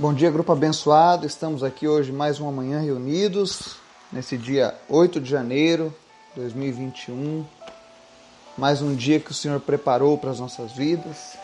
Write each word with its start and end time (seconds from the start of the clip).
Bom 0.00 0.14
dia, 0.14 0.30
grupo 0.30 0.52
abençoado. 0.52 1.26
Estamos 1.26 1.64
aqui 1.64 1.88
hoje 1.88 2.12
mais 2.12 2.38
uma 2.38 2.52
manhã 2.52 2.78
reunidos, 2.78 3.78
nesse 4.12 4.38
dia 4.38 4.72
8 4.88 5.20
de 5.20 5.28
janeiro 5.28 5.92
de 6.36 6.42
2021. 6.42 7.44
Mais 8.56 8.80
um 8.80 8.94
dia 8.94 9.18
que 9.18 9.32
o 9.32 9.34
Senhor 9.34 9.58
preparou 9.58 10.16
para 10.16 10.30
as 10.30 10.38
nossas 10.38 10.70
vidas. 10.70 11.36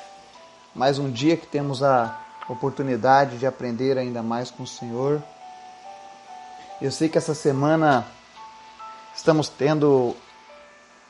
Mais 0.72 1.00
um 1.00 1.10
dia 1.10 1.36
que 1.36 1.48
temos 1.48 1.82
a 1.82 2.16
oportunidade 2.48 3.38
de 3.38 3.44
aprender 3.44 3.98
ainda 3.98 4.22
mais 4.22 4.52
com 4.52 4.62
o 4.62 4.68
Senhor. 4.68 5.20
Eu 6.80 6.92
sei 6.92 7.08
que 7.08 7.18
essa 7.18 7.34
semana 7.34 8.06
estamos 9.16 9.48
tendo 9.48 10.14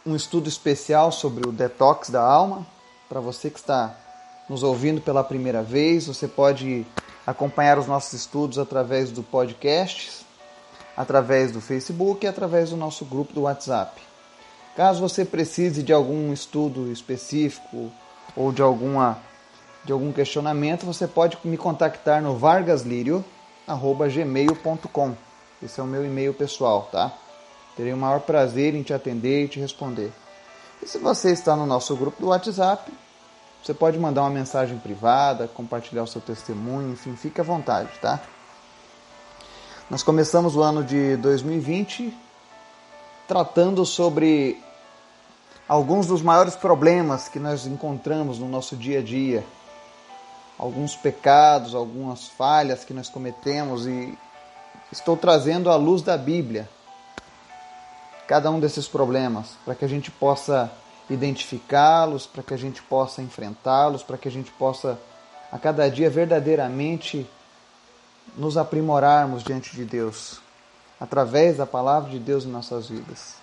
um 0.07 0.17
estudo 0.17 0.49
especial 0.49 1.13
sobre 1.13 1.47
o 1.47 1.53
detox 1.53 2.09
da 2.09 2.23
alma. 2.23 2.67
Para 3.07 3.21
você 3.21 3.51
que 3.51 3.59
está 3.59 3.95
nos 4.49 4.63
ouvindo 4.63 5.03
pela 5.03 5.23
primeira 5.23 5.63
vez, 5.63 6.07
você 6.07 6.27
pode 6.27 6.87
acompanhar 7.27 7.79
os 7.79 7.87
nossos 7.87 8.13
estudos 8.13 8.59
através 8.59 9.11
do 9.11 9.23
podcast, 9.23 10.27
através 10.97 11.53
do 11.53 11.61
Facebook 11.61 12.25
e 12.25 12.29
através 12.29 12.71
do 12.71 12.77
nosso 12.77 13.05
grupo 13.05 13.33
do 13.33 13.43
WhatsApp. 13.43 14.01
Caso 14.77 15.01
você 15.01 15.25
precise 15.25 15.83
de 15.83 15.93
algum 15.93 16.33
estudo 16.33 16.91
específico 16.91 17.91
ou 18.37 18.53
de 18.53 18.63
alguma 18.63 19.19
de 19.85 19.93
algum 19.93 20.13
questionamento, 20.13 20.87
você 20.87 21.07
pode 21.07 21.37
me 21.45 21.59
contactar 21.59 22.23
no 22.23 22.39
vargaslirio@gmail.com. 22.39 25.15
Esse 25.63 25.79
é 25.79 25.83
o 25.83 25.87
meu 25.87 26.07
e-mail 26.07 26.33
pessoal, 26.33 26.89
tá? 26.91 27.13
Terei 27.77 27.93
o 27.93 27.97
maior 27.97 28.21
prazer 28.21 28.75
em 28.75 28.83
te 28.83 28.95
atender 28.95 29.45
e 29.45 29.49
te 29.49 29.61
responder. 29.61 30.11
E 30.83 30.89
se 30.89 30.97
você 30.99 31.33
está 31.33 31.55
no 31.55 31.67
nosso 31.67 31.95
grupo 31.97 32.19
do 32.19 32.29
WhatsApp, 32.29 32.91
você 33.65 33.73
pode 33.73 33.99
mandar 33.99 34.21
uma 34.21 34.31
mensagem 34.31 34.77
privada, 34.77 35.49
compartilhar 35.49 36.03
o 36.03 36.07
seu 36.07 36.21
testemunho, 36.21 36.93
enfim, 36.93 37.17
fique 37.17 37.41
à 37.41 37.45
vontade, 37.45 37.89
tá? 37.99 38.21
Nós 39.89 40.03
começamos 40.03 40.55
o 40.55 40.63
ano 40.63 40.85
de 40.85 41.17
2020 41.17 42.15
tratando 43.27 43.87
sobre 43.87 44.63
alguns 45.67 46.07
dos 46.07 46.21
maiores 46.21 46.55
problemas 46.55 47.27
que 47.27 47.39
nós 47.39 47.65
encontramos 47.65 48.39
no 48.39 48.51
nosso 48.51 48.77
dia 48.77 48.99
a 48.99 49.03
dia, 49.03 49.43
alguns 50.59 50.95
pecados, 50.95 51.75
algumas 51.75 52.29
falhas 52.29 52.85
que 52.85 52.93
nós 52.93 53.09
cometemos 53.09 53.87
e 53.87 54.19
estou 54.93 55.17
trazendo 55.17 55.71
à 55.71 55.77
luz 55.77 56.03
da 56.03 56.19
Bíblia 56.19 56.69
cada 58.29 58.51
um 58.51 58.61
desses 58.61 58.87
problemas 58.87 59.57
para 59.65 59.75
que 59.75 59.87
a 59.87 59.89
gente 59.89 60.11
possa 60.11 60.71
identificá-los, 61.09 62.27
para 62.27 62.43
que 62.43 62.55
a 62.55 62.57
gente 62.57 62.83
possa 62.83 63.23
enfrentá-los, 63.23 64.03
para 64.03 64.17
que 64.17 64.29
a 64.29 64.31
gente 64.31 64.51
possa 64.53 64.99
a 65.53 65.59
cada 65.59 65.89
dia 65.89 66.11
verdadeiramente 66.11 67.29
nos 68.37 68.57
aprimorarmos 68.57 69.45
diante 69.45 69.77
de 69.77 69.85
Deus, 69.85 70.41
através 70.99 71.59
da 71.59 71.67
palavra 71.67 72.11
de 72.11 72.19
Deus 72.19 72.45
em 72.45 72.49
nossas 72.49 72.89
vidas. 72.89 73.37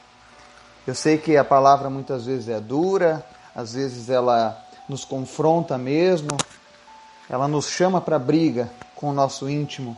Eu 0.85 0.95
sei 0.95 1.17
que 1.17 1.37
a 1.37 1.43
palavra 1.43 1.89
muitas 1.89 2.25
vezes 2.25 2.49
é 2.49 2.59
dura, 2.59 3.25
às 3.55 3.73
vezes 3.73 4.09
ela 4.09 4.59
nos 4.89 5.05
confronta 5.05 5.77
mesmo, 5.77 6.29
ela 7.29 7.47
nos 7.47 7.69
chama 7.69 8.01
para 8.01 8.17
briga 8.17 8.69
com 8.95 9.09
o 9.09 9.13
nosso 9.13 9.49
íntimo, 9.49 9.95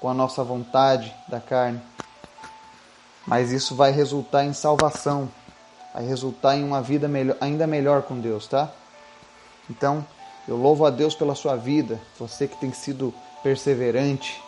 com 0.00 0.08
a 0.08 0.14
nossa 0.14 0.42
vontade 0.42 1.14
da 1.28 1.40
carne. 1.40 1.80
Mas 3.26 3.52
isso 3.52 3.74
vai 3.74 3.90
resultar 3.92 4.44
em 4.44 4.52
salvação, 4.52 5.30
vai 5.92 6.04
resultar 6.04 6.56
em 6.56 6.64
uma 6.64 6.80
vida 6.80 7.08
melhor, 7.08 7.36
ainda 7.40 7.66
melhor 7.66 8.02
com 8.02 8.18
Deus, 8.18 8.46
tá? 8.46 8.70
Então, 9.68 10.04
eu 10.46 10.56
louvo 10.56 10.86
a 10.86 10.90
Deus 10.90 11.14
pela 11.14 11.34
sua 11.34 11.56
vida, 11.56 12.00
você 12.18 12.48
que 12.48 12.56
tem 12.56 12.72
sido 12.72 13.12
perseverante, 13.42 14.42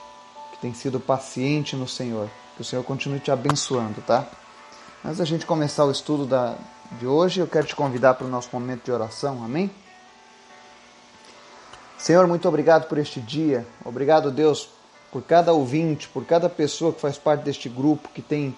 que 0.52 0.58
tem 0.58 0.72
sido 0.72 0.98
paciente 0.98 1.76
no 1.76 1.86
Senhor. 1.86 2.28
Que 2.56 2.62
o 2.62 2.64
Senhor 2.64 2.82
continue 2.84 3.20
te 3.20 3.30
abençoando, 3.30 4.00
tá? 4.02 4.26
Antes 5.04 5.18
da 5.18 5.24
gente 5.24 5.46
começar 5.46 5.84
o 5.84 5.90
estudo 5.90 6.26
da, 6.26 6.56
de 6.98 7.06
hoje, 7.06 7.40
eu 7.40 7.46
quero 7.46 7.66
te 7.66 7.74
convidar 7.74 8.14
para 8.14 8.26
o 8.26 8.30
nosso 8.30 8.48
momento 8.52 8.84
de 8.84 8.92
oração, 8.92 9.42
amém? 9.44 9.70
Senhor, 11.96 12.26
muito 12.26 12.48
obrigado 12.48 12.88
por 12.88 12.98
este 12.98 13.20
dia. 13.20 13.66
Obrigado, 13.84 14.30
Deus, 14.30 14.70
por 15.12 15.22
cada 15.22 15.52
ouvinte, 15.52 16.08
por 16.08 16.24
cada 16.24 16.48
pessoa 16.48 16.92
que 16.92 17.00
faz 17.00 17.18
parte 17.18 17.44
deste 17.44 17.68
grupo 17.68 18.08
que 18.08 18.22
tem 18.22 18.56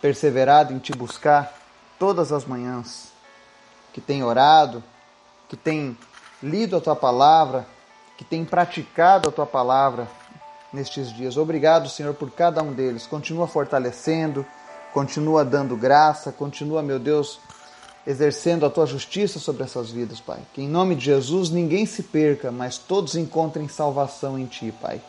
perseverado 0.00 0.72
em 0.72 0.78
te 0.78 0.92
buscar 0.92 1.59
todas 2.00 2.32
as 2.32 2.46
manhãs, 2.46 3.12
que 3.92 4.00
tem 4.00 4.24
orado, 4.24 4.82
que 5.50 5.56
tem 5.56 5.96
lido 6.42 6.74
a 6.74 6.80
tua 6.80 6.96
palavra, 6.96 7.66
que 8.16 8.24
tem 8.24 8.42
praticado 8.42 9.28
a 9.28 9.32
tua 9.32 9.44
palavra 9.44 10.08
nestes 10.72 11.12
dias. 11.12 11.36
Obrigado, 11.36 11.90
Senhor, 11.90 12.14
por 12.14 12.30
cada 12.30 12.62
um 12.62 12.72
deles. 12.72 13.06
Continua 13.06 13.46
fortalecendo, 13.46 14.46
continua 14.94 15.44
dando 15.44 15.76
graça, 15.76 16.32
continua, 16.32 16.82
meu 16.82 16.98
Deus, 16.98 17.38
exercendo 18.06 18.64
a 18.64 18.70
tua 18.70 18.86
justiça 18.86 19.38
sobre 19.38 19.62
essas 19.62 19.90
vidas, 19.90 20.20
Pai. 20.20 20.40
Que 20.54 20.62
em 20.62 20.68
nome 20.68 20.94
de 20.94 21.04
Jesus 21.04 21.50
ninguém 21.50 21.84
se 21.84 22.04
perca, 22.04 22.50
mas 22.50 22.78
todos 22.78 23.14
encontrem 23.14 23.68
salvação 23.68 24.38
em 24.38 24.46
ti, 24.46 24.72
Pai. 24.80 25.02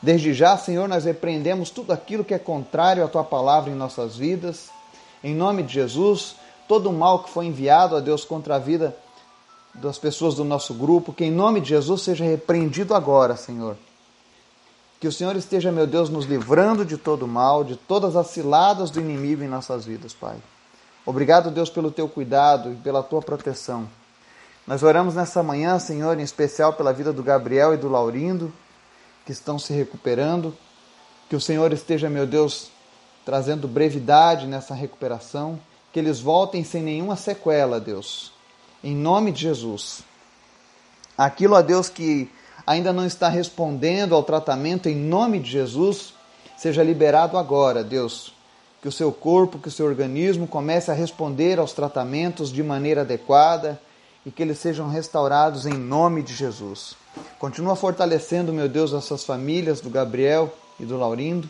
Desde 0.00 0.32
já, 0.32 0.56
Senhor, 0.56 0.88
nós 0.88 1.04
repreendemos 1.04 1.68
tudo 1.68 1.92
aquilo 1.92 2.24
que 2.24 2.32
é 2.32 2.38
contrário 2.38 3.04
à 3.04 3.08
tua 3.08 3.24
palavra 3.24 3.72
em 3.72 3.74
nossas 3.74 4.16
vidas 4.16 4.77
em 5.22 5.34
nome 5.34 5.62
de 5.62 5.72
Jesus, 5.72 6.36
todo 6.66 6.90
o 6.90 6.92
mal 6.92 7.24
que 7.24 7.30
foi 7.30 7.46
enviado 7.46 7.96
a 7.96 8.00
Deus 8.00 8.24
contra 8.24 8.56
a 8.56 8.58
vida 8.58 8.96
das 9.74 9.98
pessoas 9.98 10.34
do 10.34 10.44
nosso 10.44 10.74
grupo, 10.74 11.12
que 11.12 11.24
em 11.24 11.30
nome 11.30 11.60
de 11.60 11.70
Jesus 11.70 12.02
seja 12.02 12.24
repreendido 12.24 12.94
agora, 12.94 13.36
Senhor. 13.36 13.76
Que 15.00 15.06
o 15.06 15.12
Senhor 15.12 15.36
esteja, 15.36 15.70
meu 15.70 15.86
Deus, 15.86 16.10
nos 16.10 16.24
livrando 16.24 16.84
de 16.84 16.96
todo 16.96 17.22
o 17.24 17.28
mal, 17.28 17.62
de 17.62 17.76
todas 17.76 18.16
as 18.16 18.28
ciladas 18.28 18.90
do 18.90 19.00
inimigo 19.00 19.42
em 19.44 19.48
nossas 19.48 19.84
vidas, 19.84 20.12
Pai. 20.12 20.36
Obrigado, 21.06 21.50
Deus, 21.50 21.70
pelo 21.70 21.90
teu 21.90 22.08
cuidado 22.08 22.72
e 22.72 22.76
pela 22.76 23.02
tua 23.02 23.22
proteção. 23.22 23.88
Nós 24.66 24.82
oramos 24.82 25.14
nessa 25.14 25.42
manhã, 25.42 25.78
Senhor, 25.78 26.18
em 26.18 26.22
especial 26.22 26.72
pela 26.72 26.92
vida 26.92 27.12
do 27.12 27.22
Gabriel 27.22 27.72
e 27.72 27.76
do 27.76 27.88
Laurindo, 27.88 28.52
que 29.24 29.32
estão 29.32 29.58
se 29.58 29.72
recuperando. 29.72 30.54
Que 31.30 31.36
o 31.36 31.40
Senhor 31.40 31.72
esteja, 31.72 32.10
meu 32.10 32.26
Deus, 32.26 32.70
trazendo 33.28 33.68
brevidade 33.68 34.46
nessa 34.46 34.72
recuperação, 34.72 35.60
que 35.92 35.98
eles 35.98 36.18
voltem 36.18 36.64
sem 36.64 36.82
nenhuma 36.82 37.14
sequela, 37.14 37.78
Deus. 37.78 38.32
Em 38.82 38.96
nome 38.96 39.32
de 39.32 39.42
Jesus. 39.42 40.00
Aquilo 41.14 41.54
a 41.54 41.60
Deus 41.60 41.90
que 41.90 42.30
ainda 42.66 42.90
não 42.90 43.04
está 43.04 43.28
respondendo 43.28 44.14
ao 44.14 44.22
tratamento, 44.22 44.88
em 44.88 44.96
nome 44.96 45.40
de 45.40 45.50
Jesus, 45.50 46.14
seja 46.56 46.82
liberado 46.82 47.36
agora, 47.36 47.84
Deus. 47.84 48.32
Que 48.80 48.88
o 48.88 48.92
seu 48.92 49.12
corpo, 49.12 49.58
que 49.58 49.68
o 49.68 49.70
seu 49.70 49.84
organismo 49.84 50.46
comece 50.46 50.90
a 50.90 50.94
responder 50.94 51.58
aos 51.58 51.74
tratamentos 51.74 52.50
de 52.50 52.62
maneira 52.62 53.02
adequada 53.02 53.78
e 54.24 54.30
que 54.30 54.42
eles 54.42 54.58
sejam 54.58 54.88
restaurados 54.88 55.66
em 55.66 55.74
nome 55.74 56.22
de 56.22 56.32
Jesus. 56.34 56.96
Continua 57.38 57.76
fortalecendo, 57.76 58.54
meu 58.54 58.70
Deus, 58.70 58.94
essas 58.94 59.22
famílias 59.22 59.82
do 59.82 59.90
Gabriel 59.90 60.50
e 60.80 60.86
do 60.86 60.96
Laurindo, 60.96 61.46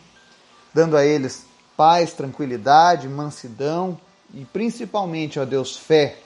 dando 0.75 0.97
a 0.97 1.07
eles 1.07 1.47
paz, 1.79 2.13
tranquilidade, 2.13 3.09
mansidão 3.09 3.97
e 4.35 4.45
principalmente, 4.45 5.39
ó 5.39 5.45
Deus, 5.45 5.77
fé. 5.77 6.19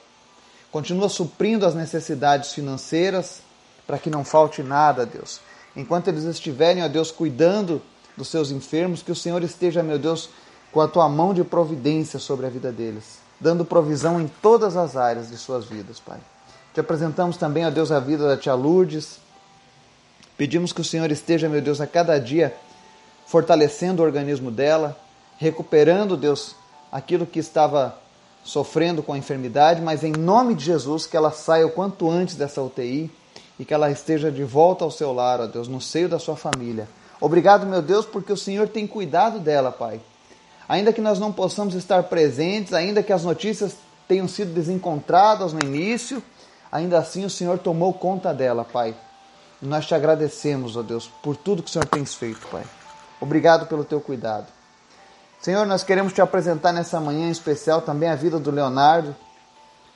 Continua 0.70 1.10
suprindo 1.10 1.66
as 1.66 1.74
necessidades 1.74 2.54
financeiras 2.54 3.42
para 3.86 3.98
que 3.98 4.08
não 4.08 4.24
falte 4.24 4.62
nada, 4.62 5.04
Deus. 5.04 5.42
Enquanto 5.76 6.08
eles 6.08 6.24
estiverem, 6.24 6.82
ó 6.82 6.88
Deus, 6.88 7.10
cuidando 7.10 7.82
dos 8.16 8.28
seus 8.28 8.50
enfermos, 8.50 9.02
que 9.02 9.12
o 9.12 9.14
Senhor 9.14 9.42
esteja, 9.42 9.82
meu 9.82 9.98
Deus, 9.98 10.30
com 10.72 10.80
a 10.80 10.88
tua 10.88 11.06
mão 11.06 11.34
de 11.34 11.44
providência 11.44 12.18
sobre 12.18 12.46
a 12.46 12.48
vida 12.48 12.72
deles, 12.72 13.18
dando 13.38 13.62
provisão 13.62 14.18
em 14.18 14.30
todas 14.40 14.74
as 14.74 14.96
áreas 14.96 15.28
de 15.28 15.36
suas 15.36 15.66
vidas, 15.66 16.00
Pai. 16.00 16.18
Te 16.72 16.80
apresentamos 16.80 17.36
também, 17.36 17.66
ó 17.66 17.70
Deus, 17.70 17.92
a 17.92 18.00
vida 18.00 18.26
da 18.26 18.38
tia 18.38 18.54
Lourdes. 18.54 19.18
Pedimos 20.38 20.72
que 20.72 20.80
o 20.80 20.84
Senhor 20.84 21.10
esteja, 21.12 21.46
meu 21.46 21.60
Deus, 21.60 21.78
a 21.78 21.86
cada 21.86 22.18
dia 22.18 22.56
fortalecendo 23.26 24.02
o 24.02 24.04
organismo 24.04 24.50
dela, 24.50 24.98
recuperando, 25.42 26.16
Deus, 26.16 26.54
aquilo 26.90 27.26
que 27.26 27.40
estava 27.40 27.98
sofrendo 28.44 29.02
com 29.02 29.12
a 29.12 29.18
enfermidade, 29.18 29.82
mas 29.82 30.04
em 30.04 30.12
nome 30.12 30.54
de 30.54 30.64
Jesus, 30.64 31.04
que 31.04 31.16
ela 31.16 31.32
saia 31.32 31.66
o 31.66 31.70
quanto 31.70 32.08
antes 32.08 32.36
dessa 32.36 32.62
UTI 32.62 33.10
e 33.58 33.64
que 33.64 33.74
ela 33.74 33.90
esteja 33.90 34.30
de 34.30 34.44
volta 34.44 34.84
ao 34.84 34.90
seu 34.90 35.12
lar, 35.12 35.40
ó 35.40 35.46
Deus, 35.46 35.66
no 35.66 35.80
seio 35.80 36.08
da 36.08 36.18
sua 36.18 36.36
família. 36.36 36.88
Obrigado, 37.20 37.66
meu 37.66 37.82
Deus, 37.82 38.06
porque 38.06 38.32
o 38.32 38.36
Senhor 38.36 38.68
tem 38.68 38.86
cuidado 38.86 39.40
dela, 39.40 39.72
Pai. 39.72 40.00
Ainda 40.68 40.92
que 40.92 41.00
nós 41.00 41.18
não 41.18 41.32
possamos 41.32 41.74
estar 41.74 42.04
presentes, 42.04 42.72
ainda 42.72 43.02
que 43.02 43.12
as 43.12 43.24
notícias 43.24 43.74
tenham 44.06 44.28
sido 44.28 44.54
desencontradas 44.54 45.52
no 45.52 45.60
início, 45.60 46.22
ainda 46.70 46.98
assim 46.98 47.24
o 47.24 47.30
Senhor 47.30 47.58
tomou 47.58 47.92
conta 47.92 48.32
dela, 48.32 48.64
Pai. 48.64 48.94
E 49.60 49.66
nós 49.66 49.86
te 49.86 49.94
agradecemos, 49.94 50.76
ó 50.76 50.82
Deus, 50.82 51.10
por 51.20 51.36
tudo 51.36 51.64
que 51.64 51.68
o 51.68 51.72
Senhor 51.72 51.86
tem 51.86 52.04
feito, 52.04 52.46
Pai. 52.46 52.64
Obrigado 53.20 53.66
pelo 53.66 53.84
teu 53.84 54.00
cuidado. 54.00 54.61
Senhor, 55.42 55.66
nós 55.66 55.82
queremos 55.82 56.12
te 56.12 56.20
apresentar 56.20 56.72
nessa 56.72 57.00
manhã 57.00 57.26
em 57.26 57.32
especial 57.32 57.82
também 57.82 58.08
a 58.08 58.14
vida 58.14 58.38
do 58.38 58.52
Leonardo. 58.52 59.12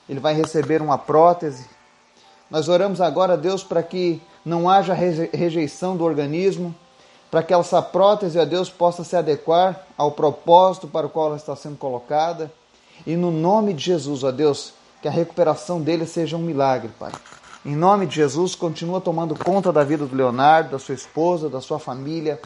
Ele 0.09 0.19
vai 0.19 0.35
receber 0.35 0.83
uma 0.83 0.99
prótese. 0.99 1.65
Nós 2.51 2.69
oramos 2.69 3.01
agora, 3.01 3.37
Deus, 3.37 3.63
para 3.63 3.81
que 3.81 4.21
não 4.45 4.69
haja 4.69 4.93
rejeição 4.93 5.97
do 5.97 6.03
organismo, 6.03 6.75
para 7.31 7.45
que 7.45 7.55
essa 7.55 7.81
prótese, 7.81 8.41
ó 8.41 8.45
Deus, 8.45 8.69
possa 8.69 9.05
se 9.05 9.15
adequar 9.15 9.87
ao 9.97 10.11
propósito 10.11 10.89
para 10.89 11.07
o 11.07 11.11
qual 11.11 11.29
ela 11.29 11.37
está 11.37 11.55
sendo 11.55 11.77
colocada. 11.77 12.51
E 13.07 13.15
no 13.15 13.31
nome 13.31 13.73
de 13.73 13.85
Jesus, 13.85 14.25
ó 14.25 14.33
Deus, 14.33 14.73
que 15.01 15.07
a 15.07 15.13
recuperação 15.13 15.81
dele 15.81 16.07
seja 16.07 16.37
um 16.37 16.43
milagre, 16.43 16.91
Pai. 16.99 17.13
Em 17.65 17.77
nome 17.77 18.07
de 18.07 18.17
Jesus, 18.17 18.57
continua 18.57 19.01
tomando 19.01 19.37
conta 19.37 19.73
da 19.73 19.85
vida 19.85 20.07
do 20.07 20.17
Leonardo, 20.17 20.71
da 20.71 20.79
sua 20.81 20.97
esposa, 20.97 21.49
da 21.49 21.61
sua 21.61 21.79
família. 21.79 22.41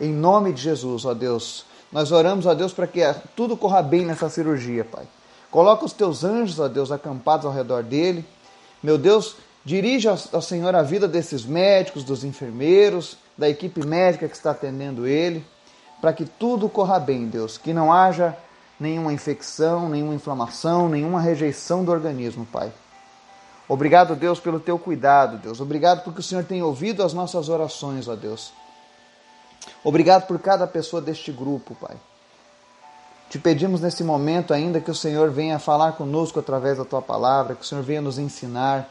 Em 0.00 0.12
nome 0.12 0.52
de 0.52 0.62
Jesus, 0.62 1.04
ó 1.04 1.12
Deus. 1.12 1.73
Nós 1.92 2.10
oramos, 2.10 2.46
ó 2.46 2.54
Deus, 2.54 2.72
para 2.72 2.86
que 2.86 3.00
tudo 3.36 3.56
corra 3.56 3.82
bem 3.82 4.04
nessa 4.04 4.28
cirurgia, 4.28 4.84
Pai. 4.84 5.06
Coloca 5.50 5.84
os 5.84 5.92
teus 5.92 6.24
anjos, 6.24 6.58
ó 6.58 6.66
Deus, 6.66 6.90
acampados 6.90 7.46
ao 7.46 7.52
redor 7.52 7.82
dele. 7.82 8.24
Meu 8.82 8.98
Deus, 8.98 9.36
dirige, 9.64 10.08
ó 10.08 10.40
Senhor, 10.40 10.74
a 10.74 10.82
vida 10.82 11.06
desses 11.06 11.44
médicos, 11.44 12.02
dos 12.02 12.24
enfermeiros, 12.24 13.16
da 13.38 13.48
equipe 13.48 13.86
médica 13.86 14.28
que 14.28 14.34
está 14.34 14.50
atendendo 14.50 15.06
ele, 15.06 15.44
para 16.00 16.12
que 16.12 16.24
tudo 16.24 16.68
corra 16.68 16.98
bem, 16.98 17.26
Deus. 17.26 17.56
Que 17.56 17.72
não 17.72 17.92
haja 17.92 18.36
nenhuma 18.78 19.12
infecção, 19.12 19.88
nenhuma 19.88 20.14
inflamação, 20.14 20.88
nenhuma 20.88 21.20
rejeição 21.20 21.84
do 21.84 21.92
organismo, 21.92 22.44
Pai. 22.44 22.72
Obrigado, 23.68 24.14
Deus, 24.14 24.38
pelo 24.38 24.60
teu 24.60 24.78
cuidado, 24.78 25.38
Deus. 25.38 25.60
Obrigado 25.60 26.02
porque 26.02 26.20
o 26.20 26.22
Senhor 26.22 26.44
tem 26.44 26.62
ouvido 26.62 27.02
as 27.02 27.14
nossas 27.14 27.48
orações, 27.48 28.08
ó 28.08 28.14
Deus. 28.14 28.52
Obrigado 29.82 30.26
por 30.26 30.38
cada 30.38 30.66
pessoa 30.66 31.00
deste 31.00 31.32
grupo, 31.32 31.74
Pai. 31.74 31.96
Te 33.30 33.38
pedimos 33.38 33.80
nesse 33.80 34.04
momento 34.04 34.54
ainda 34.54 34.80
que 34.80 34.90
o 34.90 34.94
Senhor 34.94 35.30
venha 35.30 35.58
falar 35.58 35.92
conosco 35.92 36.38
através 36.38 36.78
da 36.78 36.84
tua 36.84 37.02
palavra, 37.02 37.54
que 37.54 37.62
o 37.62 37.64
Senhor 37.64 37.82
venha 37.82 38.00
nos 38.00 38.18
ensinar, 38.18 38.88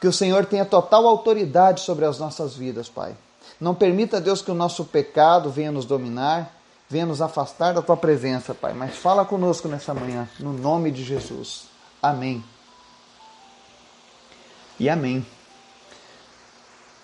que 0.00 0.06
o 0.06 0.12
Senhor 0.12 0.44
tenha 0.44 0.64
total 0.64 1.06
autoridade 1.06 1.80
sobre 1.80 2.04
as 2.04 2.18
nossas 2.18 2.54
vidas, 2.54 2.88
Pai. 2.88 3.16
Não 3.60 3.74
permita, 3.74 4.20
Deus, 4.20 4.42
que 4.42 4.50
o 4.50 4.54
nosso 4.54 4.84
pecado 4.84 5.50
venha 5.50 5.72
nos 5.72 5.84
dominar, 5.84 6.54
venha 6.88 7.06
nos 7.06 7.22
afastar 7.22 7.72
da 7.72 7.82
tua 7.82 7.96
presença, 7.96 8.54
Pai. 8.54 8.74
Mas 8.74 8.96
fala 8.96 9.24
conosco 9.24 9.68
nessa 9.68 9.94
manhã, 9.94 10.28
no 10.38 10.52
nome 10.52 10.90
de 10.90 11.02
Jesus. 11.04 11.64
Amém 12.02 12.44
e 14.80 14.88
amém. 14.88 15.24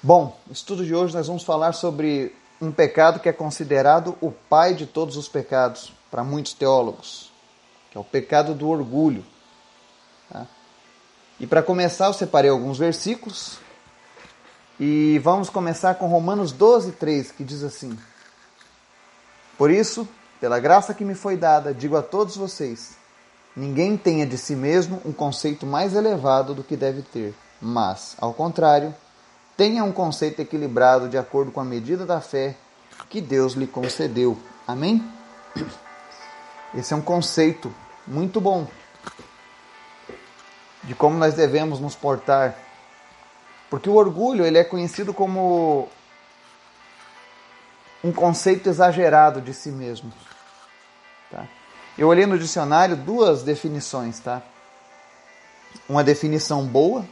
Bom, 0.03 0.35
estudo 0.51 0.85
de 0.85 0.95
hoje 0.95 1.15
nós 1.15 1.27
vamos 1.27 1.45
falar 1.45 1.75
sobre 1.75 2.35
um 2.61 2.73
pecado 2.73 3.21
que 3.21 3.29
é 3.29 3.33
considerado 3.33 4.17
o 4.21 4.31
pai 4.31 4.75
de 4.75 4.87
todos 4.87 5.17
os 5.17 5.29
pecados 5.29 5.93
para 6.11 6.25
muitos 6.25 6.53
teólogos, 6.53 7.33
que 7.91 7.99
é 7.99 8.01
o 8.01 8.05
pecado 8.05 8.55
do 8.55 8.69
orgulho. 8.69 9.25
Tá? 10.31 10.47
E 11.39 11.47
para 11.47 11.63
começar, 11.63 12.07
eu 12.07 12.13
separei 12.13 12.51
alguns 12.51 12.79
versículos 12.79 13.59
e 14.81 15.19
vamos 15.19 15.51
começar 15.51 15.95
com 15.95 16.07
Romanos 16.07 16.53
12, 16.53 16.93
3, 16.93 17.33
que 17.33 17.45
diz 17.45 17.63
assim: 17.63 17.99
Por 19.59 19.71
isso, 19.71 20.09
pela 20.41 20.59
graça 20.59 20.95
que 20.95 21.05
me 21.05 21.15
foi 21.15 21.37
dada, 21.37 21.75
digo 21.75 21.97
a 21.97 22.03
todos 22.03 22.37
vocês: 22.37 22.97
ninguém 23.55 23.97
tenha 23.97 24.27
de 24.27 24.39
si 24.39 24.57
mesmo 24.57 25.01
um 25.05 25.13
conceito 25.13 25.67
mais 25.67 25.95
elevado 25.95 26.55
do 26.55 26.65
que 26.65 26.77
deve 26.77 27.03
ter 27.03 27.35
mas, 27.61 28.15
ao 28.19 28.35
contrário, 28.35 28.95
tenha 29.57 29.83
um 29.83 29.93
conceito 29.93 30.41
equilibrado 30.41 31.09
de 31.09 31.17
acordo 31.17 31.51
com 31.51 31.61
a 31.61 31.65
medida 31.65 32.05
da 32.05 32.21
fé 32.21 32.57
que 33.09 33.21
Deus 33.21 33.55
lhe 33.55 33.67
concedeu. 33.67 34.39
Amém? 34.67 35.03
Esse 36.75 36.93
é 36.93 36.97
um 36.97 37.03
conceito 37.03 37.73
muito 38.07 38.41
bom 38.41 38.67
de 40.85 40.95
como 40.95 41.17
nós 41.17 41.35
devemos 41.35 41.81
nos 41.81 41.95
portar. 41.95 42.57
Porque 43.71 43.89
o 43.89 43.95
orgulho 43.95 44.45
ele 44.45 44.59
é 44.59 44.65
conhecido 44.65 45.13
como 45.13 45.89
um 48.05 48.13
conceito 48.13 48.69
exagerado 48.69 49.41
de 49.41 49.53
si 49.53 49.71
mesmo. 49.71 50.13
Tá? 51.31 51.47
Eu 51.99 52.09
olhei 52.09 52.27
no 52.27 52.39
dicionário 52.39 52.97
duas 52.97 53.43
definições, 53.43 54.21
tá? 54.21 54.43
Uma 55.89 56.05
definição 56.05 56.65
boa 56.65 57.05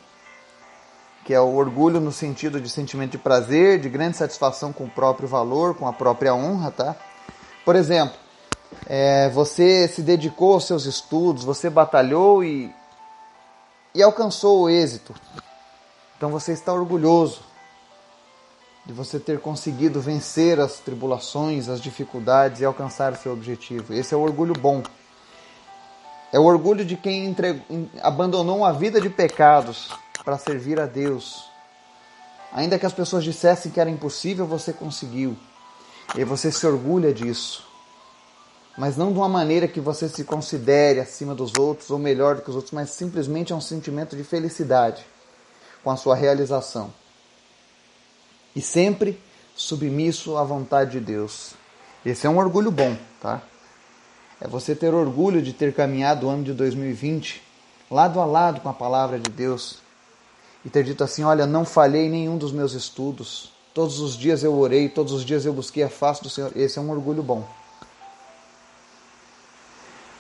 que 1.24 1.32
é 1.32 1.40
o 1.40 1.54
orgulho 1.54 2.00
no 2.00 2.12
sentido 2.12 2.60
de 2.60 2.68
sentimento 2.68 3.12
de 3.12 3.18
prazer, 3.18 3.80
de 3.80 3.88
grande 3.88 4.16
satisfação 4.16 4.72
com 4.72 4.84
o 4.84 4.90
próprio 4.90 5.26
valor, 5.26 5.74
com 5.74 5.88
a 5.88 5.92
própria 5.92 6.34
honra, 6.34 6.70
tá? 6.70 6.94
Por 7.64 7.74
exemplo, 7.74 8.14
é, 8.86 9.30
você 9.30 9.88
se 9.88 10.02
dedicou 10.02 10.52
aos 10.52 10.66
seus 10.66 10.84
estudos, 10.84 11.42
você 11.42 11.70
batalhou 11.70 12.44
e, 12.44 12.70
e 13.94 14.02
alcançou 14.02 14.62
o 14.62 14.68
êxito. 14.68 15.14
Então 16.16 16.28
você 16.28 16.52
está 16.52 16.72
orgulhoso 16.74 17.40
de 18.84 18.92
você 18.92 19.18
ter 19.18 19.40
conseguido 19.40 20.02
vencer 20.02 20.60
as 20.60 20.78
tribulações, 20.78 21.70
as 21.70 21.80
dificuldades 21.80 22.60
e 22.60 22.66
alcançar 22.66 23.14
o 23.14 23.16
seu 23.16 23.32
objetivo. 23.32 23.94
Esse 23.94 24.12
é 24.12 24.16
o 24.16 24.20
orgulho 24.20 24.52
bom. 24.52 24.82
É 26.30 26.38
o 26.38 26.44
orgulho 26.44 26.84
de 26.84 26.96
quem 26.96 27.24
entre... 27.24 27.62
abandonou 28.02 28.58
uma 28.58 28.74
vida 28.74 29.00
de 29.00 29.08
pecados 29.08 30.03
para 30.22 30.38
servir 30.38 30.78
a 30.78 30.86
Deus. 30.86 31.44
Ainda 32.52 32.78
que 32.78 32.86
as 32.86 32.92
pessoas 32.92 33.24
dissessem 33.24 33.72
que 33.72 33.80
era 33.80 33.90
impossível, 33.90 34.46
você 34.46 34.72
conseguiu. 34.72 35.36
E 36.16 36.22
você 36.22 36.52
se 36.52 36.66
orgulha 36.66 37.12
disso. 37.12 37.66
Mas 38.76 38.96
não 38.96 39.12
de 39.12 39.18
uma 39.18 39.28
maneira 39.28 39.66
que 39.66 39.80
você 39.80 40.08
se 40.08 40.24
considere 40.24 41.00
acima 41.00 41.34
dos 41.34 41.54
outros 41.56 41.90
ou 41.90 41.98
melhor 41.98 42.36
do 42.36 42.42
que 42.42 42.50
os 42.50 42.56
outros, 42.56 42.72
mas 42.72 42.90
simplesmente 42.90 43.52
é 43.52 43.56
um 43.56 43.60
sentimento 43.60 44.16
de 44.16 44.24
felicidade 44.24 45.04
com 45.82 45.90
a 45.90 45.96
sua 45.96 46.16
realização. 46.16 46.92
E 48.54 48.60
sempre 48.60 49.20
submisso 49.54 50.36
à 50.36 50.44
vontade 50.44 50.92
de 50.92 51.00
Deus. 51.00 51.54
Esse 52.04 52.26
é 52.26 52.30
um 52.30 52.38
orgulho 52.38 52.70
bom, 52.70 52.96
tá? 53.20 53.42
É 54.40 54.48
você 54.48 54.74
ter 54.74 54.92
orgulho 54.92 55.40
de 55.40 55.52
ter 55.52 55.72
caminhado 55.72 56.26
o 56.26 56.30
ano 56.30 56.42
de 56.42 56.52
2020 56.52 57.42
lado 57.90 58.20
a 58.20 58.24
lado 58.24 58.60
com 58.60 58.68
a 58.68 58.74
palavra 58.74 59.18
de 59.18 59.30
Deus, 59.30 59.78
e 60.64 60.70
ter 60.70 60.84
dito 60.84 61.04
assim: 61.04 61.24
Olha, 61.24 61.46
não 61.46 61.64
falhei 61.64 62.08
nenhum 62.08 62.38
dos 62.38 62.52
meus 62.52 62.72
estudos. 62.72 63.52
Todos 63.74 63.98
os 64.00 64.16
dias 64.16 64.44
eu 64.44 64.54
orei, 64.54 64.88
todos 64.88 65.12
os 65.12 65.24
dias 65.24 65.44
eu 65.44 65.52
busquei 65.52 65.82
a 65.82 65.88
face 65.88 66.22
do 66.22 66.30
Senhor. 66.30 66.52
Esse 66.56 66.78
é 66.78 66.82
um 66.82 66.90
orgulho 66.90 67.22
bom. 67.22 67.44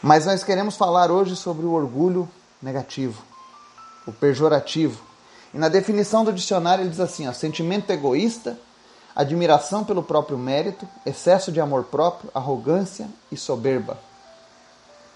Mas 0.02 0.26
nós 0.26 0.42
queremos 0.44 0.76
falar 0.76 1.10
hoje 1.10 1.34
sobre 1.36 1.64
o 1.64 1.72
orgulho 1.72 2.28
negativo, 2.60 3.22
o 4.06 4.12
pejorativo. 4.12 5.00
E 5.54 5.58
na 5.58 5.68
definição 5.68 6.24
do 6.24 6.32
dicionário 6.32 6.82
ele 6.82 6.90
diz 6.90 7.00
assim: 7.00 7.28
ó, 7.28 7.32
sentimento 7.32 7.90
egoísta, 7.90 8.58
admiração 9.14 9.84
pelo 9.84 10.02
próprio 10.02 10.36
mérito, 10.36 10.86
excesso 11.06 11.52
de 11.52 11.60
amor 11.60 11.84
próprio, 11.84 12.30
arrogância 12.34 13.08
e 13.30 13.36
soberba. 13.36 13.96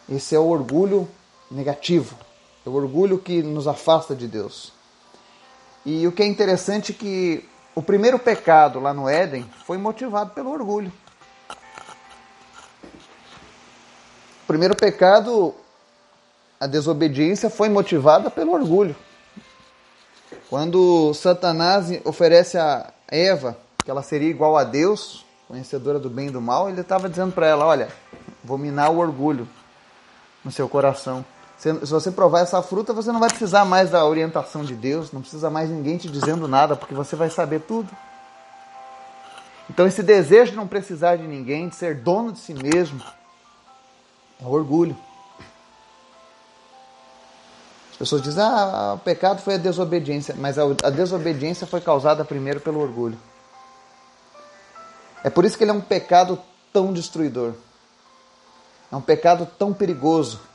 Esse 0.08 0.35
é 0.35 0.38
o 0.38 0.49
orgulho 0.49 1.06
negativo, 1.50 2.16
é 2.64 2.68
o 2.68 2.73
orgulho 2.73 3.18
que 3.18 3.42
nos 3.42 3.66
afasta 3.66 4.14
de 4.14 4.26
Deus. 4.26 4.77
E 5.90 6.07
o 6.07 6.12
que 6.12 6.23
é 6.23 6.26
interessante 6.26 6.92
é 6.92 6.95
que 6.95 7.49
o 7.75 7.80
primeiro 7.80 8.18
pecado 8.18 8.78
lá 8.78 8.92
no 8.92 9.09
Éden 9.09 9.50
foi 9.64 9.78
motivado 9.78 10.33
pelo 10.33 10.50
orgulho. 10.50 10.92
O 14.42 14.47
primeiro 14.47 14.76
pecado, 14.76 15.54
a 16.61 16.66
desobediência, 16.66 17.49
foi 17.49 17.71
motivada 17.71 18.30
pelo 18.30 18.52
orgulho. 18.52 18.95
Quando 20.50 21.14
Satanás 21.14 21.87
oferece 22.04 22.59
a 22.59 22.92
Eva 23.11 23.57
que 23.83 23.90
ela 23.90 24.02
seria 24.02 24.28
igual 24.28 24.59
a 24.59 24.64
Deus, 24.64 25.25
conhecedora 25.49 25.99
do 25.99 26.11
bem 26.11 26.26
e 26.26 26.30
do 26.30 26.42
mal, 26.42 26.68
ele 26.68 26.83
estava 26.83 27.09
dizendo 27.09 27.33
para 27.33 27.47
ela: 27.47 27.64
Olha, 27.64 27.88
vou 28.45 28.59
minar 28.59 28.90
o 28.90 28.99
orgulho 28.99 29.49
no 30.45 30.52
seu 30.52 30.68
coração. 30.68 31.25
Se 31.58 31.72
você 31.72 32.12
provar 32.12 32.40
essa 32.40 32.62
fruta, 32.62 32.92
você 32.92 33.10
não 33.10 33.18
vai 33.18 33.28
precisar 33.28 33.64
mais 33.64 33.90
da 33.90 34.06
orientação 34.06 34.64
de 34.64 34.76
Deus, 34.76 35.10
não 35.10 35.20
precisa 35.20 35.50
mais 35.50 35.68
ninguém 35.68 35.98
te 35.98 36.08
dizendo 36.08 36.46
nada, 36.46 36.76
porque 36.76 36.94
você 36.94 37.16
vai 37.16 37.28
saber 37.28 37.62
tudo. 37.62 37.90
Então, 39.68 39.84
esse 39.84 40.00
desejo 40.00 40.52
de 40.52 40.56
não 40.56 40.68
precisar 40.68 41.16
de 41.16 41.26
ninguém, 41.26 41.68
de 41.68 41.74
ser 41.74 41.96
dono 41.96 42.32
de 42.32 42.38
si 42.38 42.54
mesmo, 42.54 43.02
é 44.40 44.46
orgulho. 44.46 44.96
As 47.90 47.96
pessoas 47.96 48.22
dizem, 48.22 48.44
ah, 48.44 48.92
o 48.94 48.98
pecado 49.00 49.42
foi 49.42 49.54
a 49.54 49.58
desobediência, 49.58 50.36
mas 50.38 50.56
a 50.58 50.90
desobediência 50.90 51.66
foi 51.66 51.80
causada 51.80 52.24
primeiro 52.24 52.60
pelo 52.60 52.80
orgulho. 52.80 53.18
É 55.24 55.28
por 55.28 55.44
isso 55.44 55.58
que 55.58 55.64
ele 55.64 55.72
é 55.72 55.74
um 55.74 55.80
pecado 55.80 56.40
tão 56.72 56.92
destruidor. 56.92 57.54
É 58.92 58.94
um 58.94 59.00
pecado 59.00 59.44
tão 59.58 59.74
perigoso 59.74 60.47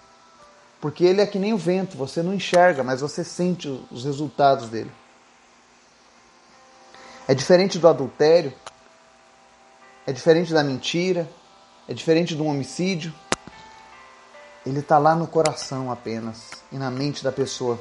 porque 0.83 1.05
ele 1.05 1.21
é 1.21 1.25
que 1.25 1.39
nem 1.39 1.53
o 1.53 1.57
vento, 1.57 1.95
você 1.95 2.21
não 2.21 2.33
enxerga, 2.33 2.83
mas 2.83 2.99
você 2.99 3.23
sente 3.23 3.69
os 3.89 4.03
resultados 4.03 4.67
dele. 4.67 4.91
É 7.25 7.33
diferente 7.33 7.79
do 7.79 7.87
adultério, 7.87 8.53
é 10.05 10.11
diferente 10.11 10.51
da 10.51 10.61
mentira, 10.61 11.25
é 11.87 11.93
diferente 11.93 12.35
do 12.35 12.45
homicídio. 12.45 13.13
Ele 14.65 14.81
está 14.81 14.97
lá 14.97 15.15
no 15.15 15.25
coração 15.25 15.89
apenas 15.89 16.51
e 16.69 16.75
na 16.75 16.91
mente 16.91 17.23
da 17.23 17.31
pessoa 17.31 17.79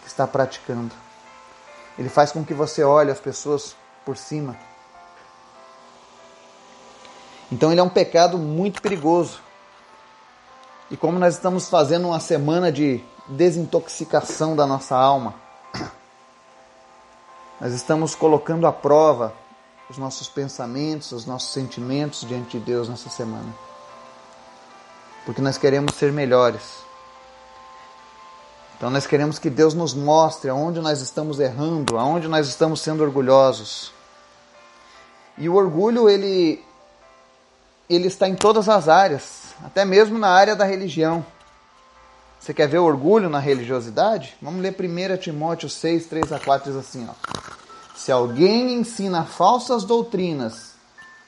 que 0.00 0.08
está 0.08 0.26
praticando. 0.26 0.94
Ele 1.98 2.08
faz 2.08 2.32
com 2.32 2.42
que 2.42 2.54
você 2.54 2.82
olhe 2.82 3.10
as 3.10 3.20
pessoas 3.20 3.76
por 4.02 4.16
cima. 4.16 4.56
Então 7.52 7.70
ele 7.70 7.82
é 7.82 7.84
um 7.84 7.90
pecado 7.90 8.38
muito 8.38 8.80
perigoso. 8.80 9.49
E 10.90 10.96
como 10.96 11.18
nós 11.18 11.34
estamos 11.34 11.68
fazendo 11.68 12.08
uma 12.08 12.18
semana 12.18 12.72
de 12.72 13.02
desintoxicação 13.28 14.56
da 14.56 14.66
nossa 14.66 14.96
alma, 14.96 15.34
nós 17.60 17.72
estamos 17.72 18.16
colocando 18.16 18.66
à 18.66 18.72
prova 18.72 19.32
os 19.88 19.96
nossos 19.98 20.28
pensamentos, 20.28 21.12
os 21.12 21.26
nossos 21.26 21.52
sentimentos 21.52 22.26
diante 22.26 22.58
de 22.58 22.64
Deus 22.64 22.88
nessa 22.88 23.08
semana. 23.08 23.54
Porque 25.24 25.40
nós 25.40 25.56
queremos 25.56 25.94
ser 25.94 26.12
melhores. 26.12 26.80
Então 28.76 28.90
nós 28.90 29.06
queremos 29.06 29.38
que 29.38 29.50
Deus 29.50 29.74
nos 29.74 29.94
mostre 29.94 30.50
aonde 30.50 30.80
nós 30.80 31.00
estamos 31.00 31.38
errando, 31.38 31.98
aonde 31.98 32.26
nós 32.26 32.48
estamos 32.48 32.80
sendo 32.80 33.04
orgulhosos. 33.04 33.92
E 35.38 35.48
o 35.48 35.54
orgulho 35.54 36.08
ele 36.08 36.64
ele 37.96 38.06
está 38.06 38.28
em 38.28 38.34
todas 38.34 38.68
as 38.68 38.88
áreas, 38.88 39.54
até 39.64 39.84
mesmo 39.84 40.18
na 40.18 40.28
área 40.28 40.54
da 40.54 40.64
religião. 40.64 41.24
Você 42.38 42.54
quer 42.54 42.68
ver 42.68 42.78
orgulho 42.78 43.28
na 43.28 43.38
religiosidade? 43.38 44.34
Vamos 44.40 44.62
ler 44.62 44.74
1 44.78 45.16
Timóteo 45.18 45.68
6, 45.68 46.06
3 46.06 46.32
a 46.32 46.38
4, 46.38 46.72
diz 46.72 46.80
assim, 46.80 47.06
ó. 47.08 47.14
Se 47.94 48.10
alguém 48.10 48.74
ensina 48.74 49.24
falsas 49.24 49.84
doutrinas 49.84 50.70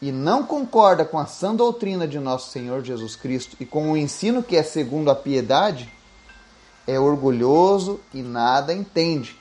e 0.00 0.10
não 0.10 0.44
concorda 0.44 1.04
com 1.04 1.18
a 1.18 1.26
sã 1.26 1.54
doutrina 1.54 2.08
de 2.08 2.18
nosso 2.18 2.50
Senhor 2.50 2.82
Jesus 2.82 3.14
Cristo 3.14 3.56
e 3.60 3.66
com 3.66 3.92
o 3.92 3.96
ensino 3.96 4.42
que 4.42 4.56
é 4.56 4.62
segundo 4.62 5.10
a 5.10 5.14
piedade, 5.14 5.92
é 6.86 6.98
orgulhoso 6.98 8.00
e 8.14 8.22
nada 8.22 8.72
entende. 8.72 9.36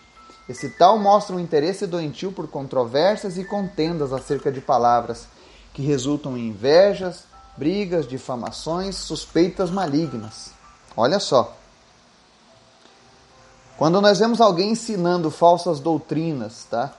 Esse 0.49 0.69
tal 0.69 0.97
mostra 0.97 1.35
um 1.35 1.39
interesse 1.39 1.87
doentio 1.87 2.31
por 2.31 2.47
controvérsias 2.47 3.37
e 3.37 3.45
contendas 3.45 4.11
acerca 4.11 4.51
de 4.51 4.59
palavras, 4.59 5.27
que 5.73 5.81
resultam 5.81 6.37
em 6.37 6.47
invejas, 6.49 7.25
brigas, 7.55 8.07
difamações, 8.07 8.95
suspeitas 8.95 9.69
malignas. 9.69 10.51
Olha 10.95 11.19
só. 11.19 11.55
Quando 13.77 14.01
nós 14.01 14.19
vemos 14.19 14.39
alguém 14.39 14.71
ensinando 14.71 15.31
falsas 15.31 15.79
doutrinas, 15.79 16.67
tá? 16.69 16.93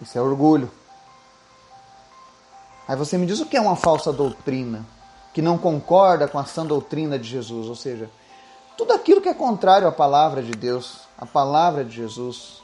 Isso 0.00 0.16
é 0.16 0.20
orgulho. 0.20 0.70
Aí 2.86 2.94
você 2.94 3.18
me 3.18 3.26
diz 3.26 3.40
o 3.40 3.46
que 3.46 3.56
é 3.56 3.60
uma 3.60 3.76
falsa 3.76 4.12
doutrina? 4.12 4.86
Que 5.34 5.42
não 5.42 5.58
concorda 5.58 6.28
com 6.28 6.38
a 6.38 6.44
sã 6.44 6.64
doutrina 6.64 7.18
de 7.18 7.28
Jesus, 7.28 7.66
ou 7.66 7.74
seja, 7.74 8.08
tudo 8.76 8.92
aquilo 8.92 9.20
que 9.20 9.28
é 9.28 9.34
contrário 9.34 9.88
à 9.88 9.92
palavra 9.92 10.42
de 10.42 10.52
Deus, 10.52 11.00
à 11.18 11.26
palavra 11.26 11.84
de 11.84 11.96
Jesus. 11.96 12.62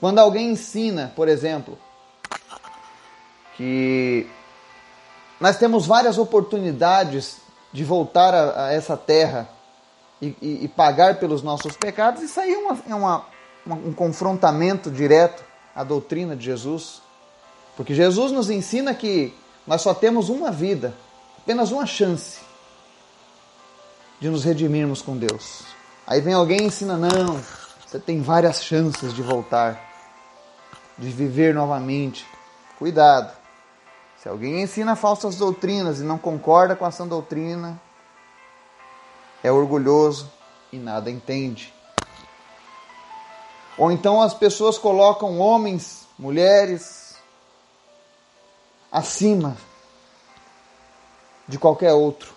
Quando 0.00 0.18
alguém 0.18 0.50
ensina, 0.50 1.12
por 1.14 1.28
exemplo, 1.28 1.78
que 3.56 4.28
nós 5.40 5.56
temos 5.56 5.86
várias 5.86 6.18
oportunidades 6.18 7.38
de 7.72 7.84
voltar 7.84 8.34
a, 8.34 8.66
a 8.66 8.72
essa 8.72 8.96
terra 8.96 9.48
e, 10.20 10.34
e, 10.42 10.64
e, 10.64 10.68
pagar 10.68 11.20
pelos 11.20 11.42
nossos 11.42 11.76
pecados, 11.76 12.22
isso 12.22 12.40
aí 12.40 12.52
é, 12.52 12.58
uma, 12.58 12.78
é 12.88 12.94
uma, 12.94 13.26
uma, 13.64 13.76
um 13.76 13.92
confrontamento 13.92 14.90
direto 14.90 15.44
à 15.74 15.84
doutrina 15.84 16.34
de 16.34 16.44
Jesus. 16.44 17.00
Porque 17.76 17.94
Jesus 17.94 18.32
nos 18.32 18.50
ensina 18.50 18.92
que 18.94 19.32
nós 19.64 19.80
só 19.80 19.94
temos 19.94 20.28
uma 20.28 20.50
vida, 20.50 20.92
apenas 21.38 21.70
uma 21.70 21.86
chance 21.86 22.40
de 24.18 24.28
nos 24.28 24.42
redimirmos 24.42 25.00
com 25.00 25.16
Deus. 25.16 25.62
Aí 26.04 26.20
vem 26.20 26.34
alguém 26.34 26.62
e 26.62 26.64
ensina: 26.64 26.96
não, 26.96 27.40
você 27.86 28.00
tem 28.00 28.20
várias 28.20 28.64
chances 28.64 29.14
de 29.14 29.22
voltar, 29.22 29.78
de 30.98 31.08
viver 31.10 31.54
novamente. 31.54 32.26
Cuidado. 32.78 33.37
Se 34.28 34.30
alguém 34.30 34.60
ensina 34.60 34.94
falsas 34.94 35.36
doutrinas 35.36 36.00
e 36.00 36.02
não 36.02 36.18
concorda 36.18 36.76
com 36.76 36.86
essa 36.86 37.06
doutrina, 37.06 37.80
é 39.42 39.50
orgulhoso 39.50 40.30
e 40.70 40.76
nada 40.76 41.10
entende. 41.10 41.72
Ou 43.78 43.90
então 43.90 44.20
as 44.20 44.34
pessoas 44.34 44.76
colocam 44.76 45.38
homens, 45.38 46.06
mulheres, 46.18 47.16
acima 48.92 49.56
de 51.48 51.58
qualquer 51.58 51.94
outro 51.94 52.34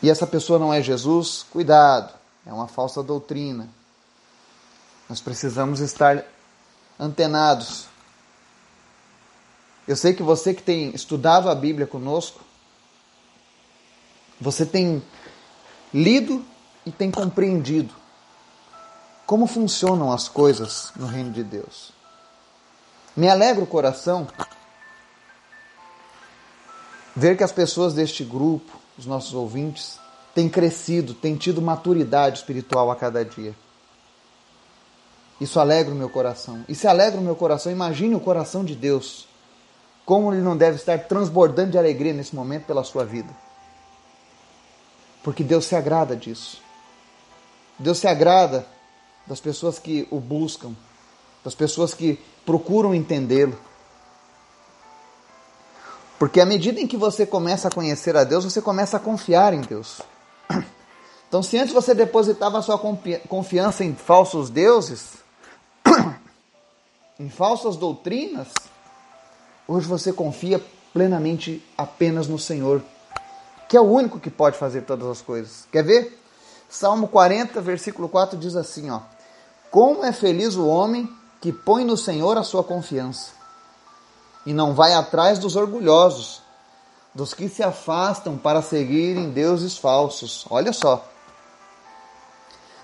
e 0.00 0.08
essa 0.08 0.28
pessoa 0.28 0.60
não 0.60 0.72
é 0.72 0.80
Jesus, 0.80 1.44
cuidado, 1.50 2.14
é 2.46 2.52
uma 2.52 2.68
falsa 2.68 3.02
doutrina. 3.02 3.68
Nós 5.08 5.20
precisamos 5.20 5.80
estar 5.80 6.24
antenados. 7.00 7.92
Eu 9.86 9.96
sei 9.96 10.14
que 10.14 10.22
você 10.22 10.54
que 10.54 10.62
tem 10.62 10.94
estudado 10.94 11.48
a 11.48 11.54
Bíblia 11.54 11.86
conosco, 11.86 12.40
você 14.40 14.64
tem 14.64 15.02
lido 15.92 16.44
e 16.84 16.90
tem 16.90 17.10
compreendido 17.10 17.94
como 19.26 19.46
funcionam 19.46 20.12
as 20.12 20.28
coisas 20.28 20.92
no 20.96 21.06
reino 21.06 21.30
de 21.30 21.42
Deus. 21.42 21.92
Me 23.16 23.28
alegra 23.28 23.62
o 23.62 23.66
coração 23.66 24.26
ver 27.14 27.36
que 27.36 27.44
as 27.44 27.52
pessoas 27.52 27.94
deste 27.94 28.24
grupo, 28.24 28.78
os 28.98 29.06
nossos 29.06 29.34
ouvintes, 29.34 29.98
têm 30.34 30.48
crescido, 30.48 31.14
têm 31.14 31.36
tido 31.36 31.62
maturidade 31.62 32.38
espiritual 32.38 32.90
a 32.90 32.96
cada 32.96 33.24
dia. 33.24 33.54
Isso 35.40 35.60
alegra 35.60 35.92
o 35.92 35.96
meu 35.96 36.08
coração. 36.08 36.64
E 36.68 36.74
se 36.74 36.86
alegra 36.86 37.20
o 37.20 37.24
meu 37.24 37.36
coração, 37.36 37.70
imagine 37.70 38.14
o 38.14 38.20
coração 38.20 38.64
de 38.64 38.74
Deus. 38.74 39.26
Como 40.04 40.32
ele 40.32 40.42
não 40.42 40.56
deve 40.56 40.76
estar 40.76 40.98
transbordando 40.98 41.72
de 41.72 41.78
alegria 41.78 42.12
nesse 42.12 42.34
momento 42.34 42.66
pela 42.66 42.84
sua 42.84 43.04
vida. 43.04 43.30
Porque 45.22 45.42
Deus 45.42 45.64
se 45.64 45.74
agrada 45.74 46.14
disso. 46.14 46.62
Deus 47.78 47.98
se 47.98 48.06
agrada 48.06 48.66
das 49.26 49.40
pessoas 49.40 49.78
que 49.78 50.06
o 50.10 50.20
buscam, 50.20 50.74
das 51.42 51.54
pessoas 51.54 51.94
que 51.94 52.20
procuram 52.44 52.94
entendê-lo. 52.94 53.58
Porque 56.18 56.40
à 56.40 56.46
medida 56.46 56.80
em 56.80 56.86
que 56.86 56.96
você 56.96 57.26
começa 57.26 57.68
a 57.68 57.70
conhecer 57.70 58.16
a 58.16 58.24
Deus, 58.24 58.44
você 58.44 58.62
começa 58.62 58.96
a 58.96 59.00
confiar 59.00 59.54
em 59.54 59.60
Deus. 59.60 60.00
Então, 61.26 61.42
se 61.42 61.58
antes 61.58 61.74
você 61.74 61.92
depositava 61.96 62.62
sua 62.62 62.78
confiança 63.28 63.82
em 63.82 63.92
falsos 63.92 64.48
deuses, 64.50 65.14
em 67.18 67.28
falsas 67.28 67.76
doutrinas, 67.76 68.46
hoje 69.66 69.86
você 69.86 70.12
confia 70.12 70.62
plenamente 70.92 71.64
apenas 71.76 72.28
no 72.28 72.38
Senhor, 72.38 72.82
que 73.68 73.76
é 73.76 73.80
o 73.80 73.84
único 73.84 74.20
que 74.20 74.30
pode 74.30 74.56
fazer 74.56 74.82
todas 74.82 75.08
as 75.08 75.20
coisas. 75.20 75.66
Quer 75.72 75.82
ver? 75.82 76.20
Salmo 76.68 77.08
40, 77.08 77.60
versículo 77.60 78.08
4 78.08 78.38
diz 78.38 78.56
assim, 78.56 78.90
ó: 78.90 79.00
Como 79.70 80.04
é 80.04 80.12
feliz 80.12 80.56
o 80.56 80.66
homem 80.66 81.08
que 81.40 81.52
põe 81.52 81.84
no 81.84 81.96
Senhor 81.96 82.38
a 82.38 82.42
sua 82.42 82.64
confiança 82.64 83.32
e 84.46 84.52
não 84.52 84.74
vai 84.74 84.92
atrás 84.92 85.38
dos 85.38 85.56
orgulhosos, 85.56 86.42
dos 87.14 87.32
que 87.32 87.48
se 87.48 87.62
afastam 87.62 88.36
para 88.36 88.60
seguirem 88.60 89.30
deuses 89.30 89.78
falsos. 89.78 90.44
Olha 90.50 90.72
só. 90.72 91.06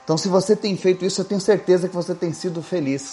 Então, 0.05 0.17
se 0.17 0.29
você 0.29 0.57
tem 0.57 0.77
feito 0.77 1.05
isso, 1.05 1.21
eu 1.21 1.25
tenho 1.25 1.41
certeza 1.41 1.89
que 1.89 1.95
você 1.95 2.15
tem 2.15 2.33
sido 2.33 2.63
feliz. 2.63 3.11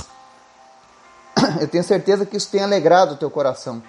Eu 1.62 1.68
tenho 1.68 1.84
certeza 1.84 2.26
que 2.26 2.38
isso 2.38 2.50
tem 2.50 2.64
alegrado 2.64 3.14
o 3.14 3.18
teu 3.18 3.30
coração. 3.30 3.82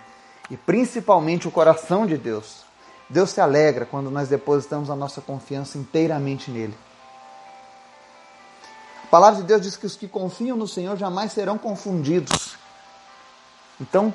E 0.51 0.57
principalmente 0.57 1.47
o 1.47 1.51
coração 1.51 2.07
de 2.07 2.17
Deus. 2.17 2.65
Deus 3.09 3.31
se 3.31 3.41
alegra 3.41 3.87
quando 3.87 4.11
nós 4.11 4.29
depositamos 4.29 4.91
a 4.91 4.97
nossa 4.97 5.21
confiança 5.21 5.79
inteiramente 5.79 6.51
nele. 6.51 6.77
A 9.05 9.07
palavra 9.07 9.41
de 9.41 9.47
Deus 9.47 9.63
diz 9.63 9.77
que 9.77 9.87
os 9.87 9.97
que 9.97 10.07
confiam 10.07 10.57
no 10.57 10.69
Senhor 10.69 10.97
jamais 10.97 11.33
serão 11.33 11.57
confundidos. 11.57 12.57
Então, 13.81 14.13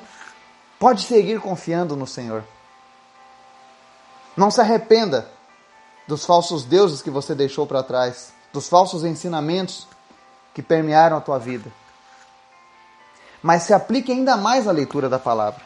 Pode 0.83 1.03
seguir 1.03 1.39
confiando 1.39 1.95
no 1.95 2.05
Senhor. 2.05 2.43
Não 4.35 4.51
se 4.51 4.59
arrependa 4.59 5.29
dos 6.05 6.25
falsos 6.25 6.65
deuses 6.65 7.01
que 7.01 7.09
você 7.09 7.33
deixou 7.33 7.65
para 7.65 7.81
trás, 7.81 8.33
dos 8.51 8.67
falsos 8.67 9.05
ensinamentos 9.05 9.87
que 10.53 10.61
permearam 10.61 11.15
a 11.15 11.21
tua 11.21 11.39
vida. 11.39 11.71
Mas 13.43 13.63
se 13.63 13.73
aplique 13.73 14.11
ainda 14.11 14.37
mais 14.37 14.67
à 14.67 14.71
leitura 14.71 15.09
da 15.09 15.19
palavra. 15.19 15.61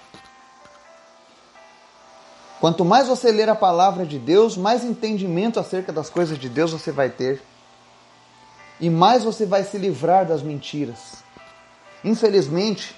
Quanto 2.60 2.84
mais 2.84 3.07
você 3.07 3.31
ler 3.31 3.50
a 3.50 3.55
palavra 3.55 4.03
de 4.03 4.17
Deus, 4.17 4.57
mais 4.57 4.84
entendimento 4.84 5.60
acerca 5.60 5.93
das 5.93 6.10
coisas 6.10 6.39
de 6.39 6.50
Deus 6.50 6.72
você 6.72 6.91
vai 6.91 7.10
ter. 7.10 7.41
E 8.79 8.89
mais 8.89 9.24
você 9.24 9.46
vai 9.46 9.63
se 9.63 9.77
livrar 9.77 10.25
das 10.25 10.41
mentiras. 10.41 11.24
Infelizmente, 12.03 12.96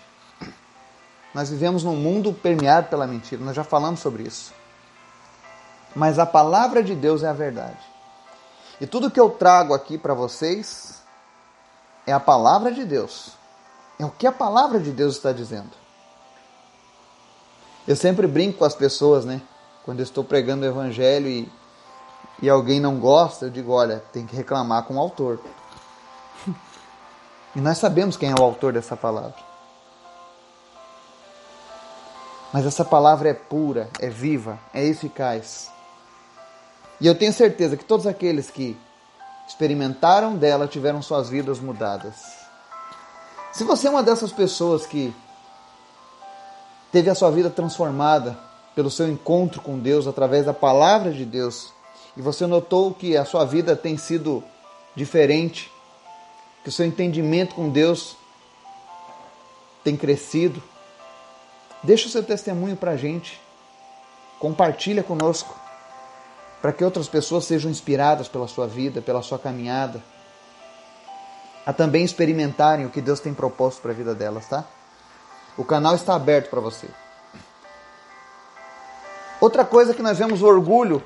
nós 1.33 1.49
vivemos 1.49 1.83
num 1.83 1.95
mundo 1.95 2.33
permeado 2.33 2.87
pela 2.87 3.05
mentira, 3.05 3.43
nós 3.43 3.55
já 3.55 3.63
falamos 3.63 3.99
sobre 3.99 4.23
isso. 4.23 4.53
Mas 5.93 6.19
a 6.19 6.25
palavra 6.25 6.81
de 6.81 6.95
Deus 6.95 7.23
é 7.23 7.27
a 7.27 7.33
verdade. 7.33 7.79
E 8.79 8.87
tudo 8.87 9.11
que 9.11 9.19
eu 9.19 9.29
trago 9.29 9.73
aqui 9.73 9.97
para 9.97 10.13
vocês 10.13 11.03
é 12.07 12.13
a 12.13 12.19
palavra 12.19 12.71
de 12.71 12.85
Deus. 12.85 13.38
É 13.99 14.05
o 14.05 14.09
que 14.09 14.25
a 14.25 14.31
palavra 14.31 14.79
de 14.79 14.91
Deus 14.91 15.17
está 15.17 15.33
dizendo. 15.33 15.71
Eu 17.85 17.97
sempre 17.97 18.25
brinco 18.27 18.59
com 18.59 18.65
as 18.65 18.73
pessoas, 18.73 19.25
né? 19.25 19.41
Quando 19.83 19.99
eu 19.99 20.03
estou 20.03 20.23
pregando 20.23 20.65
o 20.65 20.69
evangelho 20.69 21.27
e, 21.27 21.51
e 22.41 22.49
alguém 22.49 22.79
não 22.79 22.97
gosta, 22.97 23.45
eu 23.45 23.49
digo: 23.49 23.73
olha, 23.73 24.01
tem 24.13 24.25
que 24.25 24.35
reclamar 24.35 24.83
com 24.83 24.95
o 24.95 24.99
autor. 24.99 25.39
e 27.53 27.59
nós 27.59 27.77
sabemos 27.77 28.15
quem 28.15 28.31
é 28.31 28.35
o 28.35 28.43
autor 28.43 28.71
dessa 28.71 28.95
palavra. 28.95 29.35
Mas 32.53 32.65
essa 32.65 32.85
palavra 32.85 33.29
é 33.29 33.33
pura, 33.33 33.89
é 33.99 34.09
viva, 34.09 34.57
é 34.73 34.83
eficaz. 34.85 35.69
E 37.01 37.05
eu 37.05 37.17
tenho 37.17 37.33
certeza 37.33 37.75
que 37.75 37.83
todos 37.83 38.07
aqueles 38.07 38.49
que 38.49 38.77
experimentaram 39.47 40.37
dela 40.37 40.67
tiveram 40.67 41.01
suas 41.01 41.29
vidas 41.29 41.59
mudadas. 41.59 42.38
Se 43.51 43.63
você 43.63 43.87
é 43.87 43.89
uma 43.89 44.03
dessas 44.03 44.31
pessoas 44.31 44.85
que 44.85 45.13
teve 46.91 47.09
a 47.09 47.15
sua 47.15 47.31
vida 47.31 47.49
transformada 47.49 48.37
pelo 48.75 48.91
seu 48.91 49.09
encontro 49.09 49.61
com 49.61 49.79
Deus 49.79 50.05
através 50.05 50.45
da 50.45 50.53
palavra 50.53 51.11
de 51.11 51.25
Deus, 51.25 51.73
e 52.15 52.21
você 52.21 52.45
notou 52.45 52.93
que 52.93 53.17
a 53.17 53.25
sua 53.25 53.45
vida 53.45 53.75
tem 53.75 53.97
sido 53.97 54.43
diferente, 54.95 55.71
que 56.63 56.69
o 56.69 56.71
seu 56.71 56.85
entendimento 56.85 57.55
com 57.55 57.69
Deus 57.69 58.15
tem 59.83 59.97
crescido, 59.97 60.61
deixa 61.81 62.07
o 62.07 62.11
seu 62.11 62.23
testemunho 62.23 62.75
para 62.75 62.91
a 62.91 62.97
gente, 62.97 63.41
compartilha 64.39 65.01
conosco 65.01 65.59
para 66.61 66.71
que 66.71 66.83
outras 66.83 67.07
pessoas 67.07 67.45
sejam 67.45 67.71
inspiradas 67.71 68.27
pela 68.27 68.47
sua 68.47 68.67
vida, 68.67 69.01
pela 69.01 69.23
sua 69.23 69.39
caminhada, 69.39 70.03
a 71.69 71.73
também 71.73 72.03
experimentarem 72.03 72.87
o 72.87 72.89
que 72.89 72.99
Deus 72.99 73.19
tem 73.19 73.31
proposto 73.31 73.79
para 73.79 73.91
a 73.91 73.93
vida 73.93 74.15
delas, 74.15 74.47
tá? 74.47 74.65
O 75.55 75.63
canal 75.63 75.93
está 75.93 76.15
aberto 76.15 76.49
para 76.49 76.59
você. 76.59 76.87
Outra 79.39 79.63
coisa 79.63 79.93
que 79.93 80.01
nós 80.01 80.17
vemos 80.17 80.41
orgulho 80.41 81.03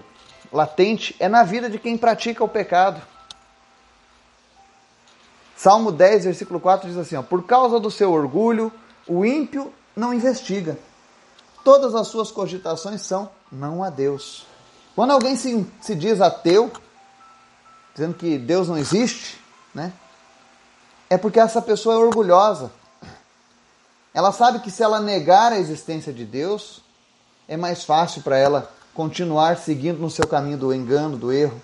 latente 0.54 1.18
é 1.20 1.28
na 1.28 1.44
vida 1.44 1.70
de 1.70 1.78
quem 1.78 1.98
pratica 1.98 2.46
o 2.46 2.48
pecado. 2.48 3.02
Salmo 5.54 5.92
10, 5.92 6.24
versículo 6.24 6.62
4 6.62 6.88
diz 6.88 6.98
assim: 6.98 7.18
ó, 7.18 7.22
Por 7.22 7.44
causa 7.44 7.78
do 7.78 7.92
seu 7.92 8.14
orgulho, 8.14 8.72
o 9.06 9.26
ímpio 9.26 9.74
não 9.94 10.14
investiga. 10.14 10.80
Todas 11.62 11.94
as 11.94 12.08
suas 12.08 12.32
cogitações 12.32 13.02
são 13.02 13.30
não 13.52 13.84
a 13.84 13.90
Deus. 13.90 14.46
Quando 14.96 15.12
alguém 15.12 15.36
se, 15.36 15.70
se 15.82 15.94
diz 15.94 16.22
ateu, 16.22 16.72
dizendo 17.94 18.14
que 18.14 18.38
Deus 18.38 18.70
não 18.70 18.78
existe, 18.78 19.38
né? 19.76 19.92
É 21.14 21.18
porque 21.20 21.40
essa 21.40 21.62
pessoa 21.62 21.94
é 21.94 21.98
orgulhosa. 22.00 22.72
Ela 24.16 24.32
sabe 24.32 24.58
que 24.62 24.72
se 24.72 24.82
ela 24.82 25.00
negar 25.00 25.54
a 25.54 25.60
existência 25.60 26.12
de 26.12 26.26
Deus, 26.26 26.82
é 27.48 27.56
mais 27.56 27.84
fácil 27.84 28.24
para 28.24 28.36
ela 28.36 28.72
continuar 28.96 29.58
seguindo 29.58 30.00
no 30.00 30.10
seu 30.10 30.28
caminho 30.28 30.58
do 30.58 30.74
engano, 30.74 31.16
do 31.16 31.32
erro. 31.32 31.62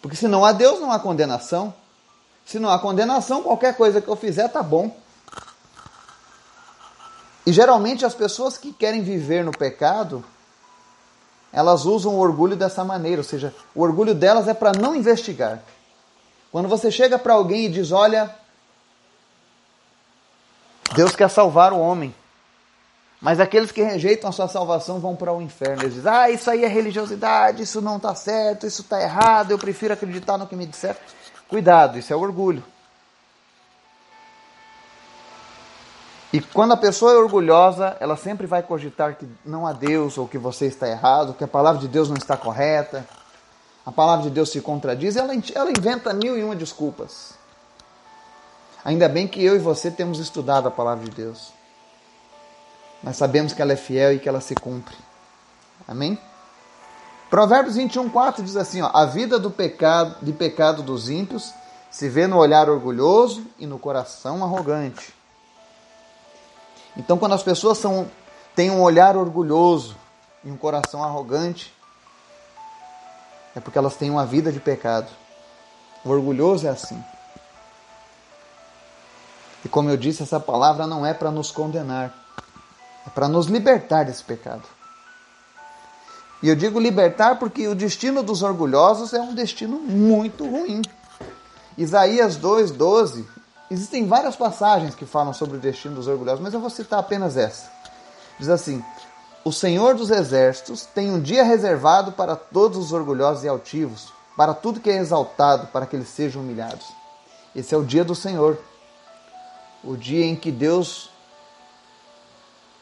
Porque 0.00 0.14
se 0.14 0.28
não 0.28 0.44
há 0.44 0.52
Deus, 0.52 0.78
não 0.78 0.92
há 0.92 1.00
condenação. 1.00 1.74
Se 2.46 2.60
não 2.60 2.70
há 2.70 2.78
condenação, 2.78 3.42
qualquer 3.42 3.76
coisa 3.76 4.00
que 4.00 4.06
eu 4.06 4.14
fizer 4.14 4.46
tá 4.46 4.62
bom. 4.62 4.96
E 7.44 7.52
geralmente 7.52 8.06
as 8.06 8.14
pessoas 8.14 8.56
que 8.56 8.72
querem 8.72 9.02
viver 9.02 9.44
no 9.44 9.50
pecado, 9.50 10.24
elas 11.52 11.84
usam 11.84 12.14
o 12.14 12.20
orgulho 12.20 12.54
dessa 12.54 12.84
maneira, 12.84 13.20
ou 13.20 13.24
seja, 13.24 13.52
o 13.74 13.82
orgulho 13.82 14.14
delas 14.14 14.46
é 14.46 14.54
para 14.54 14.70
não 14.70 14.94
investigar. 14.94 15.60
Quando 16.54 16.68
você 16.68 16.88
chega 16.88 17.18
para 17.18 17.34
alguém 17.34 17.64
e 17.64 17.68
diz: 17.68 17.90
Olha, 17.90 18.32
Deus 20.94 21.16
quer 21.16 21.28
salvar 21.28 21.72
o 21.72 21.80
homem, 21.80 22.14
mas 23.20 23.40
aqueles 23.40 23.72
que 23.72 23.82
rejeitam 23.82 24.30
a 24.30 24.32
sua 24.32 24.46
salvação 24.46 25.00
vão 25.00 25.16
para 25.16 25.32
o 25.32 25.42
inferno. 25.42 25.82
Eles 25.82 25.94
dizem: 25.94 26.12
Ah, 26.12 26.30
isso 26.30 26.48
aí 26.48 26.64
é 26.64 26.68
religiosidade, 26.68 27.64
isso 27.64 27.80
não 27.80 27.96
está 27.96 28.14
certo, 28.14 28.68
isso 28.68 28.82
está 28.82 29.02
errado, 29.02 29.50
eu 29.50 29.58
prefiro 29.58 29.94
acreditar 29.94 30.38
no 30.38 30.46
que 30.46 30.54
me 30.54 30.64
disser. 30.64 30.96
Cuidado, 31.48 31.98
isso 31.98 32.12
é 32.12 32.16
orgulho. 32.16 32.62
E 36.32 36.40
quando 36.40 36.70
a 36.70 36.76
pessoa 36.76 37.14
é 37.14 37.16
orgulhosa, 37.16 37.96
ela 37.98 38.16
sempre 38.16 38.46
vai 38.46 38.62
cogitar 38.62 39.16
que 39.16 39.26
não 39.44 39.66
há 39.66 39.72
Deus, 39.72 40.16
ou 40.16 40.28
que 40.28 40.38
você 40.38 40.66
está 40.66 40.88
errado, 40.88 41.34
que 41.34 41.42
a 41.42 41.48
palavra 41.48 41.80
de 41.80 41.88
Deus 41.88 42.08
não 42.08 42.16
está 42.16 42.36
correta, 42.36 43.04
a 43.84 43.92
palavra 43.92 44.24
de 44.24 44.30
Deus 44.30 44.50
se 44.50 44.60
contradiz, 44.60 45.16
ela, 45.16 45.32
ela 45.54 45.70
inventa 45.70 46.12
mil 46.12 46.38
e 46.38 46.42
uma 46.42 46.56
desculpas. 46.56 47.34
Ainda 48.84 49.08
bem 49.08 49.26
que 49.26 49.42
eu 49.42 49.54
e 49.54 49.58
você 49.58 49.90
temos 49.90 50.18
estudado 50.18 50.68
a 50.68 50.70
palavra 50.70 51.04
de 51.04 51.10
Deus. 51.10 51.52
Nós 53.02 53.16
sabemos 53.16 53.52
que 53.52 53.60
ela 53.60 53.72
é 53.72 53.76
fiel 53.76 54.14
e 54.14 54.18
que 54.18 54.28
ela 54.28 54.40
se 54.40 54.54
cumpre. 54.54 54.96
Amém? 55.86 56.18
Provérbios 57.28 57.76
21, 57.76 58.08
4 58.08 58.42
diz 58.42 58.56
assim: 58.56 58.80
ó, 58.80 58.90
A 58.92 59.04
vida 59.04 59.38
do 59.38 59.50
pecado, 59.50 60.16
de 60.22 60.32
pecado 60.32 60.82
dos 60.82 61.10
ímpios 61.10 61.52
se 61.90 62.08
vê 62.08 62.26
no 62.26 62.38
olhar 62.38 62.70
orgulhoso 62.70 63.44
e 63.58 63.66
no 63.66 63.78
coração 63.78 64.42
arrogante. 64.42 65.14
Então, 66.96 67.18
quando 67.18 67.34
as 67.34 67.42
pessoas 67.42 67.78
são, 67.78 68.08
têm 68.54 68.70
um 68.70 68.80
olhar 68.80 69.16
orgulhoso 69.16 69.96
e 70.44 70.50
um 70.50 70.56
coração 70.56 71.02
arrogante, 71.02 71.73
é 73.54 73.60
porque 73.60 73.78
elas 73.78 73.96
têm 73.96 74.10
uma 74.10 74.26
vida 74.26 74.50
de 74.50 74.60
pecado. 74.60 75.10
O 76.04 76.10
orgulhoso 76.10 76.66
é 76.66 76.70
assim. 76.70 77.02
E 79.64 79.68
como 79.68 79.88
eu 79.88 79.96
disse, 79.96 80.22
essa 80.22 80.38
palavra 80.38 80.86
não 80.86 81.06
é 81.06 81.14
para 81.14 81.30
nos 81.30 81.50
condenar, 81.50 82.12
é 83.06 83.10
para 83.10 83.28
nos 83.28 83.46
libertar 83.46 84.04
desse 84.04 84.22
pecado. 84.22 84.62
E 86.42 86.48
eu 86.48 86.54
digo 86.54 86.78
libertar 86.78 87.38
porque 87.38 87.66
o 87.66 87.74
destino 87.74 88.22
dos 88.22 88.42
orgulhosos 88.42 89.14
é 89.14 89.20
um 89.20 89.34
destino 89.34 89.78
muito 89.78 90.44
ruim. 90.44 90.82
Isaías 91.78 92.38
2,12 92.38 93.24
Existem 93.70 94.06
várias 94.06 94.36
passagens 94.36 94.94
que 94.94 95.06
falam 95.06 95.32
sobre 95.32 95.56
o 95.56 95.60
destino 95.60 95.94
dos 95.94 96.06
orgulhosos, 96.06 96.40
mas 96.40 96.52
eu 96.52 96.60
vou 96.60 96.70
citar 96.70 96.98
apenas 96.98 97.36
essa. 97.36 97.70
Diz 98.38 98.48
assim: 98.48 98.84
O 99.44 99.52
Senhor 99.52 99.94
dos 99.94 100.08
Exércitos 100.08 100.86
tem 100.86 101.10
um 101.10 101.20
dia 101.20 101.44
reservado 101.44 102.12
para 102.12 102.34
todos 102.34 102.78
os 102.78 102.92
orgulhosos 102.94 103.44
e 103.44 103.48
altivos, 103.48 104.10
para 104.34 104.54
tudo 104.54 104.80
que 104.80 104.88
é 104.88 104.96
exaltado, 104.96 105.66
para 105.66 105.84
que 105.84 105.94
eles 105.94 106.08
sejam 106.08 106.40
humilhados. 106.40 106.86
Esse 107.54 107.74
é 107.74 107.78
o 107.78 107.84
dia 107.84 108.02
do 108.02 108.14
Senhor, 108.14 108.58
o 109.84 109.98
dia 109.98 110.24
em 110.24 110.34
que 110.34 110.50
Deus 110.50 111.10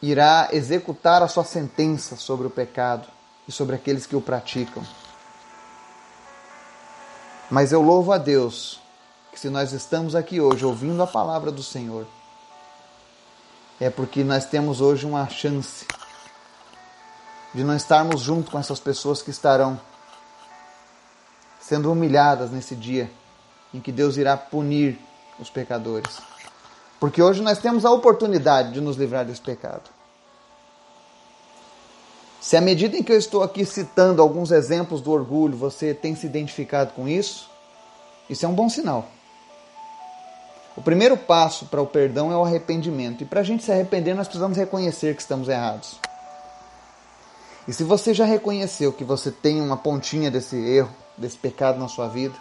irá 0.01 0.47
executar 0.53 1.21
a 1.21 1.27
sua 1.27 1.43
sentença 1.43 2.15
sobre 2.15 2.47
o 2.47 2.49
pecado 2.49 3.09
e 3.45 3.51
sobre 3.51 3.75
aqueles 3.75 4.05
que 4.05 4.15
o 4.15 4.21
praticam. 4.21 4.83
Mas 7.51 7.73
eu 7.73 7.81
louvo 7.81 8.13
a 8.13 8.17
Deus 8.17 8.79
que 9.33 9.39
se 9.39 9.49
nós 9.49 9.73
estamos 9.73 10.15
aqui 10.15 10.39
hoje 10.39 10.65
ouvindo 10.65 11.03
a 11.03 11.07
palavra 11.07 11.51
do 11.51 11.61
Senhor, 11.61 12.07
é 13.81 13.89
porque 13.89 14.23
nós 14.23 14.45
temos 14.45 14.79
hoje 14.79 15.05
uma 15.05 15.27
chance 15.27 15.85
de 17.53 17.63
não 17.63 17.75
estarmos 17.75 18.21
junto 18.21 18.51
com 18.51 18.59
essas 18.59 18.79
pessoas 18.79 19.21
que 19.21 19.29
estarão 19.29 19.79
sendo 21.59 21.91
humilhadas 21.91 22.51
nesse 22.51 22.75
dia 22.75 23.09
em 23.73 23.79
que 23.79 23.91
Deus 23.91 24.17
irá 24.17 24.35
punir 24.35 24.99
os 25.39 25.49
pecadores. 25.49 26.19
Porque 26.99 27.21
hoje 27.21 27.41
nós 27.41 27.57
temos 27.57 27.85
a 27.85 27.91
oportunidade 27.91 28.73
de 28.73 28.81
nos 28.81 28.95
livrar 28.97 29.25
desse 29.25 29.41
pecado. 29.41 29.89
Se 32.39 32.57
à 32.57 32.61
medida 32.61 32.97
em 32.97 33.03
que 33.03 33.11
eu 33.11 33.17
estou 33.17 33.41
aqui 33.41 33.65
citando 33.65 34.21
alguns 34.21 34.51
exemplos 34.51 35.01
do 35.01 35.11
orgulho, 35.11 35.55
você 35.55 35.93
tem 35.93 36.15
se 36.15 36.25
identificado 36.25 36.93
com 36.93 37.07
isso, 37.07 37.49
isso 38.29 38.45
é 38.45 38.49
um 38.49 38.53
bom 38.53 38.69
sinal. 38.69 39.07
O 40.75 40.81
primeiro 40.81 41.15
passo 41.15 41.67
para 41.67 41.81
o 41.81 41.87
perdão 41.87 42.31
é 42.31 42.35
o 42.35 42.43
arrependimento. 42.43 43.21
E 43.21 43.25
para 43.25 43.41
a 43.41 43.43
gente 43.43 43.63
se 43.63 43.71
arrepender, 43.71 44.13
nós 44.13 44.27
precisamos 44.27 44.57
reconhecer 44.57 45.15
que 45.15 45.21
estamos 45.21 45.47
errados. 45.47 45.99
E 47.67 47.73
se 47.73 47.83
você 47.83 48.13
já 48.13 48.25
reconheceu 48.25 48.91
que 48.91 49.03
você 49.03 49.31
tem 49.31 49.61
uma 49.61 49.77
pontinha 49.77 50.29
desse 50.29 50.55
erro, 50.55 50.93
desse 51.17 51.37
pecado 51.37 51.79
na 51.79 51.87
sua 51.87 52.07
vida, 52.07 52.35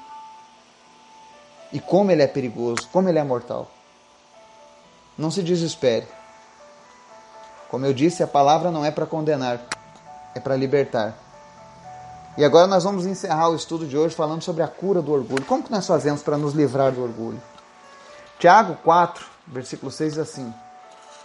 e 1.73 1.81
como 1.81 2.11
ele 2.11 2.23
é 2.23 2.27
perigoso, 2.27 2.89
como 2.93 3.09
ele 3.09 3.19
é 3.19 3.25
mortal, 3.25 3.71
não 5.17 5.31
se 5.31 5.43
desespere. 5.43 6.07
Como 7.71 7.87
eu 7.87 7.95
disse, 7.95 8.23
a 8.23 8.27
palavra 8.27 8.71
não 8.71 8.85
é 8.85 8.91
para 8.91 9.07
condenar, 9.07 9.61
é 10.35 10.41
para 10.41 10.57
libertar. 10.57 11.17
E 12.37 12.45
agora 12.45 12.67
nós 12.67 12.85
vamos 12.85 13.07
encerrar 13.07 13.49
o 13.51 13.55
estudo 13.55 13.87
de 13.87 13.97
hoje 13.97 14.15
falando 14.15 14.43
sobre 14.43 14.63
a 14.63 14.69
cura 14.69 15.01
do 15.01 15.13
orgulho. 15.13 15.45
Como 15.45 15.63
que 15.63 15.71
nós 15.71 15.87
fazemos 15.87 16.23
para 16.23 16.37
nos 16.37 16.55
livrar 16.55 16.93
do 16.93 17.03
orgulho? 17.03 17.41
Tiago 18.39 18.77
4, 18.83 19.25
versículo 19.47 19.93
6 19.93 20.15
diz 20.15 20.23
assim: 20.23 20.53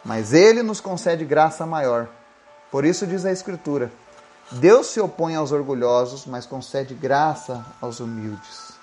Mas 0.04 0.34
ele 0.34 0.62
nos 0.62 0.80
concede 0.80 1.26
graça 1.26 1.66
maior. 1.66 2.10
Por 2.72 2.86
isso 2.86 3.08
diz 3.08 3.26
a 3.26 3.32
Escritura: 3.32 3.92
Deus 4.52 4.88
se 4.88 5.00
opõe 5.00 5.36
aos 5.36 5.52
orgulhosos, 5.52 6.26
mas 6.26 6.46
concede 6.46 6.94
graça 6.94 7.66
aos 7.82 8.00
humildes. 8.00 8.74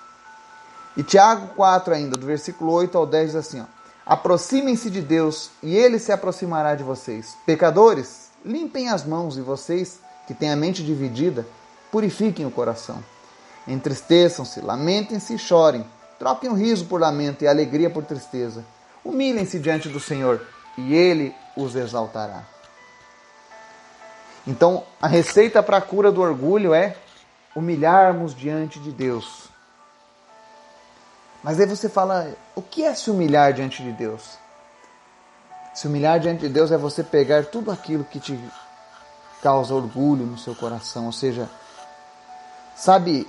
E 0.95 1.03
Tiago 1.03 1.47
4 1.55 1.93
ainda, 1.93 2.17
do 2.17 2.25
versículo 2.25 2.71
8 2.71 2.97
ao 2.97 3.05
10 3.05 3.31
diz 3.31 3.35
assim, 3.35 3.65
Aproximem-se 4.05 4.89
de 4.89 5.01
Deus 5.01 5.49
e 5.61 5.75
ele 5.75 5.97
se 5.99 6.11
aproximará 6.11 6.75
de 6.75 6.83
vocês. 6.83 7.35
Pecadores, 7.45 8.29
limpem 8.45 8.89
as 8.89 9.03
mãos 9.03 9.37
e 9.37 9.41
vocês 9.41 9.99
que 10.27 10.33
têm 10.33 10.51
a 10.51 10.55
mente 10.55 10.83
dividida, 10.83 11.45
purifiquem 11.91 12.45
o 12.45 12.51
coração. 12.51 13.03
Entristeçam-se, 13.67 14.61
lamentem-se 14.61 15.33
e 15.33 15.39
chorem. 15.39 15.85
Troquem 16.19 16.49
o 16.49 16.53
riso 16.53 16.85
por 16.85 17.01
lamento 17.01 17.43
e 17.43 17.47
a 17.47 17.51
alegria 17.51 17.89
por 17.89 18.05
tristeza. 18.05 18.63
Humilhem-se 19.03 19.59
diante 19.59 19.89
do 19.89 19.99
Senhor 19.99 20.41
e 20.77 20.93
ele 20.93 21.35
os 21.57 21.75
exaltará. 21.75 22.54
Então, 24.47 24.83
a 25.01 25.07
receita 25.07 25.63
para 25.63 25.77
a 25.77 25.81
cura 25.81 26.11
do 26.11 26.21
orgulho 26.21 26.73
é 26.73 26.95
humilharmos 27.55 28.35
diante 28.35 28.79
de 28.79 28.91
Deus. 28.91 29.49
Mas 31.43 31.59
aí 31.59 31.65
você 31.65 31.87
fala, 31.87 32.35
o 32.55 32.61
que 32.61 32.83
é 32.83 32.93
se 32.93 33.09
humilhar 33.09 33.53
diante 33.53 33.83
de 33.83 33.91
Deus? 33.91 34.37
Se 35.73 35.87
humilhar 35.87 36.19
diante 36.19 36.41
de 36.41 36.49
Deus 36.49 36.71
é 36.71 36.77
você 36.77 37.03
pegar 37.03 37.45
tudo 37.45 37.71
aquilo 37.71 38.03
que 38.03 38.19
te 38.19 38.39
causa 39.41 39.73
orgulho 39.73 40.25
no 40.25 40.37
seu 40.37 40.55
coração, 40.55 41.05
ou 41.05 41.11
seja, 41.11 41.49
sabe 42.75 43.27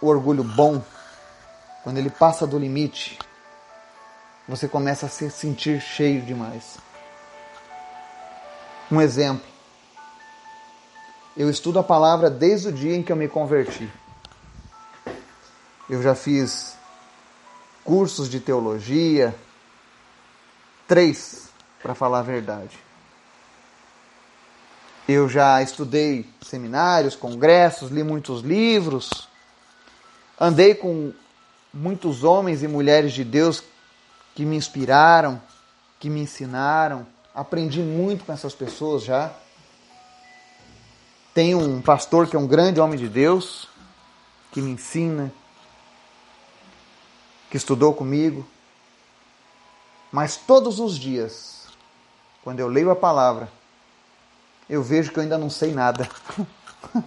o 0.00 0.08
orgulho 0.08 0.42
bom, 0.42 0.82
quando 1.82 1.98
ele 1.98 2.10
passa 2.10 2.46
do 2.46 2.58
limite, 2.58 3.18
você 4.48 4.66
começa 4.66 5.06
a 5.06 5.08
se 5.08 5.30
sentir 5.30 5.80
cheio 5.80 6.22
demais. 6.22 6.78
Um 8.90 9.00
exemplo. 9.00 9.53
Eu 11.36 11.50
estudo 11.50 11.80
a 11.80 11.82
palavra 11.82 12.30
desde 12.30 12.68
o 12.68 12.72
dia 12.72 12.94
em 12.94 13.02
que 13.02 13.10
eu 13.10 13.16
me 13.16 13.26
converti. 13.26 13.90
Eu 15.90 16.00
já 16.00 16.14
fiz 16.14 16.76
cursos 17.82 18.28
de 18.28 18.38
teologia, 18.38 19.34
três, 20.86 21.48
para 21.82 21.92
falar 21.92 22.20
a 22.20 22.22
verdade. 22.22 22.78
Eu 25.08 25.28
já 25.28 25.60
estudei 25.60 26.24
seminários, 26.40 27.16
congressos, 27.16 27.90
li 27.90 28.04
muitos 28.04 28.40
livros, 28.40 29.28
andei 30.40 30.74
com 30.74 31.12
muitos 31.72 32.22
homens 32.22 32.62
e 32.62 32.68
mulheres 32.68 33.12
de 33.12 33.24
Deus 33.24 33.60
que 34.36 34.46
me 34.46 34.56
inspiraram, 34.56 35.42
que 35.98 36.08
me 36.08 36.20
ensinaram, 36.20 37.04
aprendi 37.34 37.80
muito 37.80 38.24
com 38.24 38.32
essas 38.32 38.54
pessoas 38.54 39.02
já. 39.02 39.34
Tenho 41.34 41.58
um 41.58 41.82
pastor 41.82 42.28
que 42.28 42.36
é 42.36 42.38
um 42.38 42.46
grande 42.46 42.78
homem 42.78 42.96
de 42.96 43.08
Deus, 43.08 43.68
que 44.52 44.62
me 44.62 44.70
ensina, 44.70 45.32
que 47.50 47.56
estudou 47.56 47.92
comigo. 47.92 48.46
Mas 50.12 50.36
todos 50.36 50.78
os 50.78 50.96
dias, 50.96 51.66
quando 52.44 52.60
eu 52.60 52.68
leio 52.68 52.88
a 52.88 52.94
palavra, 52.94 53.48
eu 54.70 54.80
vejo 54.80 55.10
que 55.10 55.18
eu 55.18 55.24
ainda 55.24 55.36
não 55.36 55.50
sei 55.50 55.72
nada. 55.72 56.08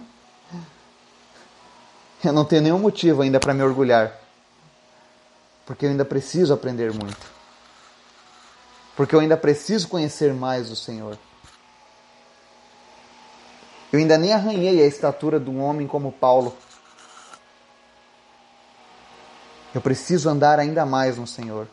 eu 2.22 2.32
não 2.34 2.44
tenho 2.44 2.60
nenhum 2.60 2.78
motivo 2.78 3.22
ainda 3.22 3.40
para 3.40 3.54
me 3.54 3.62
orgulhar. 3.62 4.12
Porque 5.64 5.86
eu 5.86 5.90
ainda 5.90 6.04
preciso 6.04 6.52
aprender 6.52 6.92
muito. 6.92 7.26
Porque 8.94 9.14
eu 9.14 9.20
ainda 9.20 9.38
preciso 9.38 9.88
conhecer 9.88 10.34
mais 10.34 10.70
o 10.70 10.76
Senhor. 10.76 11.16
Eu 13.92 13.98
ainda 13.98 14.18
nem 14.18 14.32
arranhei 14.32 14.82
a 14.82 14.86
estatura 14.86 15.40
de 15.40 15.48
um 15.48 15.62
homem 15.62 15.86
como 15.86 16.12
Paulo. 16.12 16.56
Eu 19.74 19.80
preciso 19.80 20.28
andar 20.28 20.58
ainda 20.58 20.84
mais 20.84 21.16
no 21.16 21.26
Senhor. 21.26 21.66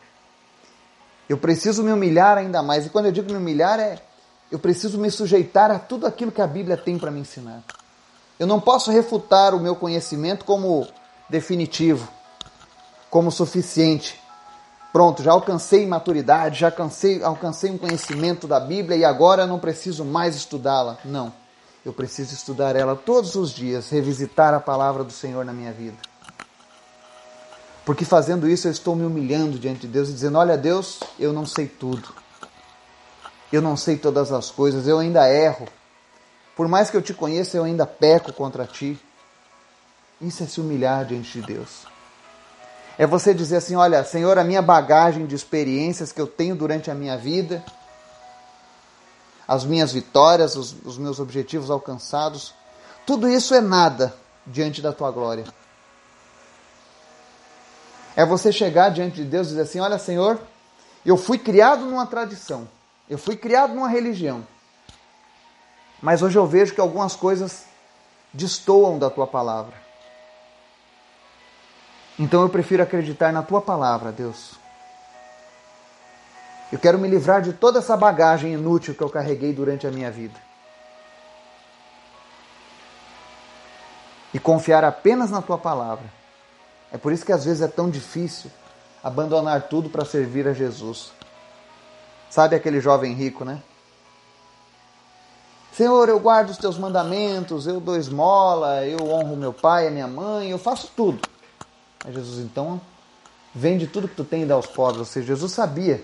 Eu 1.28 1.36
preciso 1.36 1.82
me 1.82 1.92
humilhar 1.92 2.38
ainda 2.38 2.62
mais. 2.62 2.86
E 2.86 2.90
quando 2.90 3.06
eu 3.06 3.12
digo 3.12 3.30
me 3.30 3.36
humilhar, 3.36 3.80
é 3.80 4.00
eu 4.50 4.58
preciso 4.58 4.98
me 4.98 5.10
sujeitar 5.10 5.70
a 5.70 5.78
tudo 5.78 6.06
aquilo 6.06 6.30
que 6.30 6.40
a 6.40 6.46
Bíblia 6.46 6.76
tem 6.76 6.98
para 6.98 7.10
me 7.10 7.20
ensinar. 7.20 7.62
Eu 8.38 8.46
não 8.46 8.60
posso 8.60 8.90
refutar 8.90 9.54
o 9.54 9.60
meu 9.60 9.74
conhecimento 9.74 10.44
como 10.44 10.86
definitivo, 11.28 12.08
como 13.10 13.30
suficiente. 13.30 14.20
Pronto, 14.92 15.22
já 15.22 15.32
alcancei 15.32 15.86
maturidade, 15.86 16.60
já 16.60 16.68
alcancei, 16.68 17.22
alcancei 17.22 17.70
um 17.70 17.78
conhecimento 17.78 18.46
da 18.46 18.60
Bíblia 18.60 18.96
e 18.96 19.04
agora 19.04 19.46
não 19.46 19.58
preciso 19.58 20.04
mais 20.04 20.36
estudá-la. 20.36 20.98
Não. 21.04 21.32
Eu 21.86 21.92
preciso 21.92 22.34
estudar 22.34 22.74
ela 22.74 22.96
todos 22.96 23.36
os 23.36 23.52
dias, 23.52 23.90
revisitar 23.90 24.52
a 24.52 24.58
palavra 24.58 25.04
do 25.04 25.12
Senhor 25.12 25.44
na 25.44 25.52
minha 25.52 25.72
vida. 25.72 25.96
Porque 27.84 28.04
fazendo 28.04 28.48
isso 28.48 28.66
eu 28.66 28.72
estou 28.72 28.96
me 28.96 29.04
humilhando 29.04 29.56
diante 29.56 29.82
de 29.82 29.86
Deus 29.86 30.08
e 30.08 30.12
dizendo: 30.12 30.36
Olha, 30.36 30.58
Deus, 30.58 30.98
eu 31.16 31.32
não 31.32 31.46
sei 31.46 31.68
tudo. 31.68 32.12
Eu 33.52 33.62
não 33.62 33.76
sei 33.76 33.96
todas 33.96 34.32
as 34.32 34.50
coisas, 34.50 34.88
eu 34.88 34.98
ainda 34.98 35.32
erro. 35.32 35.68
Por 36.56 36.66
mais 36.66 36.90
que 36.90 36.96
eu 36.96 37.02
te 37.02 37.14
conheça, 37.14 37.56
eu 37.56 37.62
ainda 37.62 37.86
peco 37.86 38.32
contra 38.32 38.66
ti. 38.66 38.98
Isso 40.20 40.42
é 40.42 40.46
se 40.46 40.60
humilhar 40.60 41.04
diante 41.04 41.40
de 41.40 41.46
Deus. 41.46 41.86
É 42.98 43.06
você 43.06 43.32
dizer 43.32 43.58
assim: 43.58 43.76
Olha, 43.76 44.02
Senhor, 44.02 44.36
a 44.38 44.42
minha 44.42 44.60
bagagem 44.60 45.24
de 45.24 45.36
experiências 45.36 46.10
que 46.10 46.20
eu 46.20 46.26
tenho 46.26 46.56
durante 46.56 46.90
a 46.90 46.96
minha 46.96 47.16
vida, 47.16 47.64
as 49.46 49.64
minhas 49.64 49.92
vitórias, 49.92 50.56
os, 50.56 50.74
os 50.84 50.98
meus 50.98 51.20
objetivos 51.20 51.70
alcançados, 51.70 52.54
tudo 53.06 53.28
isso 53.28 53.54
é 53.54 53.60
nada 53.60 54.14
diante 54.46 54.82
da 54.82 54.92
tua 54.92 55.10
glória. 55.10 55.44
É 58.16 58.24
você 58.24 58.50
chegar 58.50 58.88
diante 58.88 59.16
de 59.16 59.24
Deus 59.24 59.46
e 59.46 59.50
dizer 59.50 59.62
assim: 59.62 59.80
Olha, 59.80 59.98
Senhor, 59.98 60.40
eu 61.04 61.16
fui 61.16 61.38
criado 61.38 61.84
numa 61.84 62.06
tradição, 62.06 62.66
eu 63.08 63.18
fui 63.18 63.36
criado 63.36 63.74
numa 63.74 63.88
religião, 63.88 64.46
mas 66.00 66.22
hoje 66.22 66.36
eu 66.36 66.46
vejo 66.46 66.74
que 66.74 66.80
algumas 66.80 67.14
coisas 67.14 67.64
destoam 68.32 68.98
da 68.98 69.10
tua 69.10 69.26
palavra. 69.26 69.74
Então 72.18 72.42
eu 72.42 72.48
prefiro 72.48 72.82
acreditar 72.82 73.32
na 73.32 73.42
tua 73.42 73.60
palavra, 73.60 74.10
Deus. 74.10 74.52
Eu 76.72 76.78
quero 76.78 76.98
me 76.98 77.06
livrar 77.06 77.42
de 77.42 77.52
toda 77.52 77.78
essa 77.78 77.96
bagagem 77.96 78.54
inútil 78.54 78.94
que 78.94 79.02
eu 79.02 79.08
carreguei 79.08 79.52
durante 79.52 79.86
a 79.86 79.90
minha 79.90 80.10
vida. 80.10 80.38
E 84.34 84.38
confiar 84.38 84.84
apenas 84.84 85.30
na 85.30 85.40
tua 85.40 85.56
palavra. 85.56 86.04
É 86.92 86.98
por 86.98 87.12
isso 87.12 87.24
que 87.24 87.32
às 87.32 87.44
vezes 87.44 87.62
é 87.62 87.68
tão 87.68 87.88
difícil 87.88 88.50
abandonar 89.02 89.62
tudo 89.68 89.88
para 89.88 90.04
servir 90.04 90.48
a 90.48 90.52
Jesus. 90.52 91.12
Sabe 92.28 92.56
aquele 92.56 92.80
jovem 92.80 93.14
rico, 93.14 93.44
né? 93.44 93.62
Senhor, 95.72 96.08
eu 96.08 96.18
guardo 96.18 96.50
os 96.50 96.56
teus 96.56 96.76
mandamentos, 96.78 97.66
eu 97.66 97.78
dou 97.80 97.96
esmola, 97.96 98.84
eu 98.84 99.08
honro 99.08 99.36
meu 99.36 99.52
pai, 99.52 99.86
a 99.86 99.90
minha 99.90 100.08
mãe, 100.08 100.50
eu 100.50 100.58
faço 100.58 100.90
tudo. 100.96 101.20
Aí 102.04 102.12
Jesus, 102.12 102.38
então, 102.38 102.80
vende 103.54 103.86
tudo 103.86 104.08
que 104.08 104.14
tu 104.14 104.24
tem 104.24 104.42
e 104.42 104.46
dá 104.46 104.54
aos 104.54 104.66
pobres. 104.66 104.98
Ou 104.98 105.04
seja, 105.04 105.28
Jesus 105.28 105.52
sabia 105.52 106.02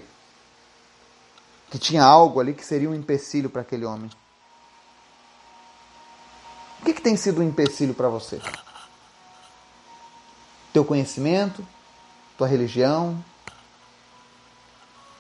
que 1.73 1.79
tinha 1.79 2.05
algo 2.05 2.39
ali 2.39 2.53
que 2.53 2.63
seria 2.63 2.91
um 2.91 2.95
empecilho 2.95 3.49
para 3.49 3.63
aquele 3.63 3.87
homem. 3.87 4.11
O 6.79 6.85
que, 6.85 6.93
que 6.93 7.01
tem 7.01 7.17
sido 7.17 7.41
um 7.41 7.43
empecilho 7.43 7.95
para 7.95 8.11
você? 8.11 8.39
Teu 10.71 10.85
conhecimento, 10.85 11.67
tua 12.37 12.47
religião, 12.47 13.25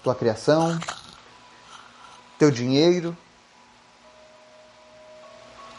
tua 0.02 0.14
criação, 0.14 0.78
teu 2.38 2.50
dinheiro. 2.50 3.16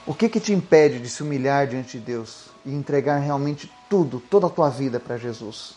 O 0.08 0.16
que 0.16 0.28
que 0.28 0.40
te 0.40 0.54
impede 0.54 1.00
de 1.00 1.08
se 1.08 1.22
humilhar 1.22 1.68
diante 1.68 2.00
de 2.00 2.04
Deus 2.04 2.48
e 2.66 2.74
entregar 2.74 3.20
realmente 3.20 3.72
tudo, 3.88 4.20
toda 4.20 4.48
a 4.48 4.50
tua 4.50 4.72
vida 4.72 5.00
para 5.00 5.18
Jesus? 5.18 5.76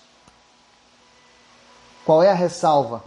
Qual 2.02 2.22
é 2.22 2.30
a 2.30 2.34
ressalva 2.34 3.04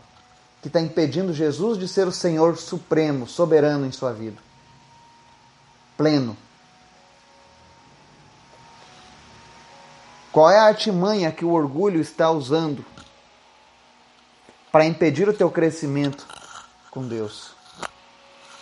que 0.62 0.68
está 0.68 0.82
impedindo 0.82 1.34
Jesus 1.34 1.78
de 1.78 1.88
ser 1.88 2.08
o 2.08 2.12
Senhor 2.12 2.58
supremo, 2.58 3.28
soberano 3.28 3.86
em 3.86 3.92
sua 3.92 4.12
vida. 4.12 4.38
Pleno. 5.98 6.36
Qual 10.32 10.50
é 10.50 10.60
a 10.60 10.66
artimanha 10.66 11.32
que 11.32 11.44
o 11.44 11.52
orgulho 11.52 12.00
está 12.00 12.30
usando 12.30 12.86
para 14.72 14.86
impedir 14.86 15.28
o 15.28 15.34
teu 15.34 15.50
crescimento 15.50 16.28
com 16.92 17.08
Deus? 17.08 17.52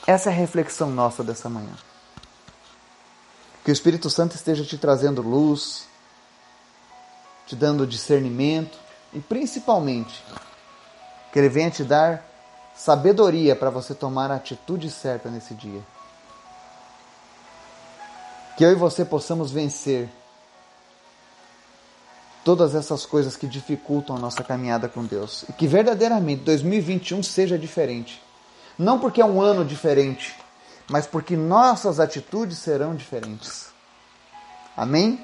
Essa 0.05 0.29
é 0.29 0.33
a 0.33 0.35
reflexão 0.35 0.89
nossa 0.89 1.23
dessa 1.23 1.49
manhã. 1.49 1.73
Que 3.63 3.71
o 3.71 3.73
Espírito 3.73 4.09
Santo 4.09 4.35
esteja 4.35 4.63
te 4.63 4.77
trazendo 4.77 5.21
luz, 5.21 5.85
te 7.45 7.55
dando 7.55 7.85
discernimento 7.85 8.77
e 9.11 9.19
principalmente 9.19 10.23
que 11.31 11.39
Ele 11.39 11.49
venha 11.49 11.71
te 11.71 11.83
dar 11.83 12.25
sabedoria 12.75 13.55
para 13.55 13.69
você 13.69 13.93
tomar 13.95 14.31
a 14.31 14.35
atitude 14.35 14.89
certa 14.89 15.29
nesse 15.29 15.53
dia. 15.53 15.81
Que 18.55 18.63
eu 18.63 18.71
e 18.71 18.75
você 18.75 19.03
possamos 19.03 19.51
vencer 19.51 20.09
todas 22.43 22.75
essas 22.75 23.05
coisas 23.05 23.35
que 23.35 23.45
dificultam 23.45 24.15
a 24.15 24.19
nossa 24.19 24.43
caminhada 24.43 24.87
com 24.87 25.03
Deus. 25.03 25.43
E 25.49 25.53
que 25.53 25.67
verdadeiramente 25.67 26.43
2021 26.43 27.21
seja 27.21 27.57
diferente. 27.57 28.21
Não 28.77 28.99
porque 28.99 29.21
é 29.21 29.25
um 29.25 29.41
ano 29.41 29.65
diferente, 29.65 30.35
mas 30.89 31.05
porque 31.05 31.35
nossas 31.35 31.99
atitudes 31.99 32.57
serão 32.59 32.95
diferentes. 32.95 33.67
Amém? 34.77 35.23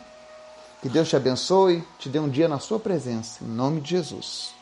Que 0.82 0.90
Deus 0.90 1.08
te 1.08 1.16
abençoe, 1.16 1.82
te 1.98 2.10
dê 2.10 2.20
um 2.20 2.28
dia 2.28 2.48
na 2.48 2.60
sua 2.60 2.80
presença, 2.80 3.44
em 3.44 3.48
nome 3.48 3.80
de 3.80 3.92
Jesus. 3.92 4.54